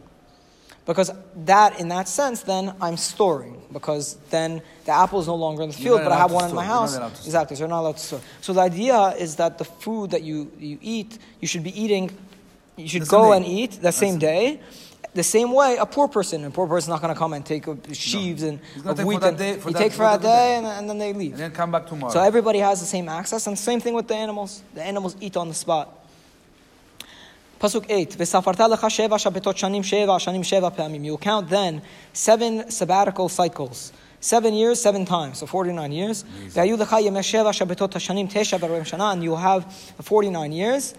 Because 0.89 1.11
that, 1.45 1.79
in 1.79 1.87
that 1.89 2.07
sense, 2.07 2.41
then 2.41 2.73
I'm 2.81 2.97
storing. 2.97 3.61
Because 3.71 4.15
then 4.31 4.59
the 4.85 4.91
apple 4.91 5.19
is 5.19 5.27
no 5.27 5.35
longer 5.35 5.61
in 5.61 5.69
the 5.69 5.75
field, 5.75 6.01
but 6.03 6.11
I 6.11 6.17
have 6.17 6.31
one 6.31 6.45
in 6.45 6.49
store. 6.49 6.55
my 6.55 6.63
You're 6.65 6.73
house. 6.73 6.97
allowed 6.97 7.09
to 7.09 7.15
store. 7.17 7.27
Exactly, 7.27 7.55
so 7.55 7.59
you're 7.61 7.67
not 7.69 7.81
allowed 7.81 7.97
to 7.97 8.03
store. 8.03 8.21
So 8.41 8.53
the 8.53 8.61
idea 8.61 8.97
is 9.25 9.35
that 9.35 9.59
the 9.59 9.65
food 9.65 10.09
that 10.09 10.23
you, 10.23 10.51
you 10.57 10.79
eat, 10.81 11.19
you 11.41 11.47
should 11.47 11.63
be 11.63 11.79
eating, 11.79 12.09
you 12.75 12.87
should 12.87 13.03
The 13.03 13.09
go 13.17 13.33
and 13.33 13.45
eat 13.45 13.73
the 13.83 13.91
same 13.91 14.17
day. 14.17 14.61
The 15.13 15.21
same 15.23 15.51
way, 15.53 15.77
a 15.79 15.85
poor 15.85 16.07
person, 16.07 16.43
a 16.45 16.49
poor 16.49 16.65
person's 16.67 16.89
not 16.89 17.01
going 17.01 17.13
to 17.13 17.19
come 17.19 17.33
and 17.33 17.45
take 17.45 17.65
sheaves 17.93 18.41
and 18.41 18.59
He's 18.73 18.81
gonna 18.81 18.91
of 18.93 18.97
take 18.97 19.05
wheat. 19.07 19.23
and 19.23 19.37
day- 19.37 19.53
he 19.59 19.73
that- 19.73 19.77
takes 19.77 19.95
for 19.95 20.03
for 20.09 20.17
that 20.17 20.21
day. 20.23 20.55
and, 20.55 20.65
and 20.65 20.89
then 20.89 20.97
they 20.97 21.13
leave. 21.13 21.33
and 21.33 21.39
then 21.41 21.51
come 21.51 21.69
back 21.71 21.85
tomorrow. 21.85 22.11
So 22.13 22.19
everybody 22.19 22.59
has 22.59 22.79
the 22.79 22.85
same 22.87 23.07
access, 23.09 23.45
and 23.45 23.57
same 23.59 23.79
thing 23.79 23.93
with 23.93 24.07
the 24.07 24.15
animals. 24.15 24.63
The 24.73 24.81
animals 24.83 25.15
eat 25.21 25.37
on 25.37 25.49
the 25.49 25.53
spot. 25.53 25.98
Pasuk 27.59 27.85
8, 27.89 28.17
"V'safarta 28.17 28.69
lecha 28.69 28.87
sheva 28.89 29.17
shabetot 29.19 29.53
shanim 29.53 29.83
sheva, 29.83 30.17
shanim 30.17 30.43
sheva 30.43 30.73
pe'amim." 30.73 31.03
You 31.03 31.17
count 31.17 31.49
then 31.49 31.81
seven 32.13 32.69
sabbatical 32.71 33.27
cycles. 33.29 33.91
Seven 34.21 34.53
years, 34.53 34.79
seven 34.81 35.05
times, 35.05 35.39
so 35.39 35.45
49 35.45 35.91
years. 35.91 36.23
"V'hayu 36.53 36.77
lecha 36.77 37.01
yemei 37.03 37.19
sheva 37.19 37.51
shabetot 37.51 37.91
hashanim 37.91 38.31
tesha 38.31 38.57
v'arbaim 38.57 38.85
shana," 38.85 39.11
And 39.11 39.23
you 39.23 39.35
have 39.35 39.65
49 40.01 40.53
years. 40.53 40.93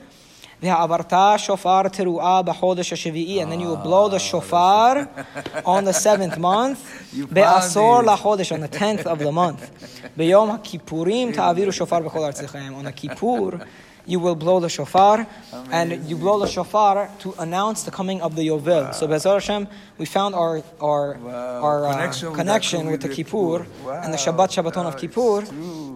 "V'ha'avarta 0.63 1.39
shofar 1.39 1.85
teruah 1.85 2.45
b'chodesh 2.45 2.93
hashvi'i," 2.93 3.41
And 3.41 3.51
then 3.51 3.61
you 3.61 3.69
will 3.69 3.77
blow 3.79 4.11
the 4.11 4.19
shofar 4.19 5.09
on 5.65 5.85
the 5.87 5.95
seventh 5.95 6.37
month. 6.39 6.81
You 7.15 7.27
found 7.27 7.35
Be'asor 7.35 8.03
it. 8.03 8.07
lachodesh, 8.07 8.53
on 8.53 8.61
the 8.61 8.69
tenth 8.69 9.07
of 9.07 9.19
the 9.19 9.33
month. 9.33 9.71
B'yom 10.19 10.51
ha'kippurim 10.51 11.35
ta'aviru 11.35 11.73
shofar 11.73 12.03
b'chol 12.03 12.31
artzechaim. 12.31 12.77
On 12.77 12.85
the 12.85 12.93
Kippur, 12.93 13.67
you 14.07 14.19
will 14.21 14.35
blow 14.35 14.61
the 14.61 14.69
shofar, 14.69 15.27
and 15.71 16.09
you 16.09 16.17
blow 16.17 16.39
the 16.39 16.47
shofar 16.47 17.11
to 17.21 17.35
announce 17.39 17.83
the 17.85 17.91
coming 17.91 18.21
of 18.23 18.37
the 18.37 18.47
Yovel. 18.49 18.95
So 18.95 19.07
Be'ezar 19.07 19.35
Hashem, 19.35 19.69
we 19.99 20.07
found 20.07 20.35
our 20.35 20.63
our 20.81 21.15
Wow. 21.21 21.63
our 21.67 21.87
uh, 21.87 21.93
Connection 21.93 22.35
connection, 22.35 22.81
with 22.87 23.03
with, 23.03 23.03
the 23.03 23.09
Kippur 23.17 23.59
Kippur. 23.65 23.93
and 24.03 24.13
the 24.15 24.19
Shabbat 24.19 24.49
Shabbaton 24.55 24.85
Wow, 24.85 24.89
of 24.89 24.97
Kippur. 24.97 25.45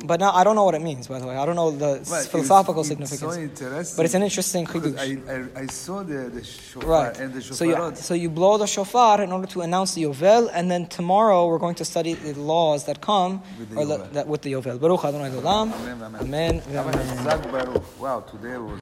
But 0.06 0.20
now 0.20 0.32
I 0.32 0.44
don't 0.44 0.54
know 0.56 0.64
what 0.64 0.74
it 0.74 0.82
means. 0.82 1.06
By 1.06 1.18
the 1.18 1.26
way, 1.26 1.36
I 1.36 1.44
don't 1.46 1.56
know 1.56 1.70
the 1.70 1.92
Well, 2.10 2.22
philosophical 2.24 2.80
it's 2.80 2.88
significance. 2.92 3.58
So. 3.58 3.96
But 3.96 4.04
it's 4.06 4.14
an 4.14 4.22
interesting 4.22 4.66
chidush. 4.66 4.98
I, 4.98 5.60
I, 5.60 5.62
I 5.62 5.66
saw 5.66 6.02
the, 6.02 6.28
the 6.36 6.44
shofar 6.44 6.88
Right. 6.90 7.18
and 7.20 7.32
the 7.34 7.40
So 7.40 7.64
you, 7.64 7.92
so 7.96 8.12
you 8.14 8.28
blow 8.28 8.58
the 8.58 8.66
shofar 8.66 9.22
in 9.22 9.32
order 9.32 9.46
to 9.54 9.62
announce 9.62 9.94
the 9.94 10.02
Yovel, 10.04 10.50
and 10.52 10.70
then 10.70 10.86
tomorrow 10.86 11.46
we're 11.48 11.58
going 11.66 11.76
to 11.76 11.84
study 11.84 12.12
the 12.14 12.34
laws 12.38 12.84
that 12.84 13.00
come 13.00 13.42
With 13.58 13.70
the 13.70 13.76
or 13.80 13.84
Yovel. 13.86 14.12
that 14.12 14.26
with 14.28 14.42
the 14.42 14.52
Yovel. 14.52 14.78
Baruch 14.78 15.04
Adonai 15.04 15.30
Olam. 15.30 15.72
Amen, 15.72 16.02
amen. 16.20 16.62
Amen. 16.68 16.94
Amen. 17.00 17.82
Wow, 18.00 18.20
today 18.20 18.58
was. 18.58 18.72